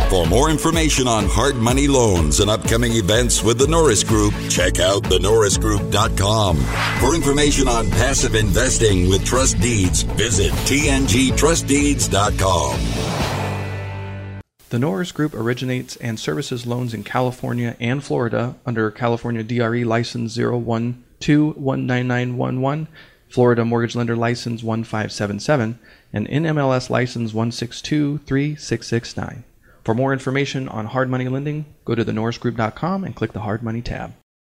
For 0.09 0.25
more 0.27 0.51
information 0.51 1.07
on 1.07 1.25
hard 1.25 1.55
money 1.55 1.87
loans 1.87 2.39
and 2.39 2.47
upcoming 2.49 2.93
events 2.93 3.43
with 3.43 3.57
the 3.57 3.67
Norris 3.67 4.03
Group, 4.03 4.33
check 4.49 4.79
out 4.79 5.03
thenorrisgroup.com. 5.03 6.57
For 6.99 7.15
information 7.15 7.67
on 7.67 7.89
passive 7.89 8.35
investing 8.35 9.09
with 9.09 9.25
trust 9.25 9.59
deeds, 9.59 10.03
visit 10.03 10.51
tngtrustdeeds.com. 10.51 12.79
The 14.69 14.79
Norris 14.79 15.11
Group 15.11 15.33
originates 15.33 15.97
and 15.97 16.17
services 16.19 16.65
loans 16.65 16.93
in 16.93 17.03
California 17.03 17.75
and 17.79 18.03
Florida 18.03 18.55
under 18.65 18.89
California 18.91 19.43
DRE 19.43 19.83
license 19.83 20.35
012-19911, 21.25 22.87
Florida 23.29 23.65
Mortgage 23.65 23.95
Lender 23.95 24.15
license 24.15 24.63
1577, 24.63 25.79
and 26.13 26.27
NMLS 26.27 26.89
license 26.89 27.33
1623669. 27.33 29.43
For 29.83 29.93
more 29.93 30.13
information 30.13 30.69
on 30.69 30.85
hard 30.87 31.09
money 31.09 31.27
lending, 31.27 31.65
go 31.83 31.95
to 31.95 32.05
thenorrisgroup.com 32.05 33.03
and 33.03 33.15
click 33.15 33.33
the 33.33 33.41
hard 33.41 33.63
money 33.63 33.81
tab. 33.81 34.13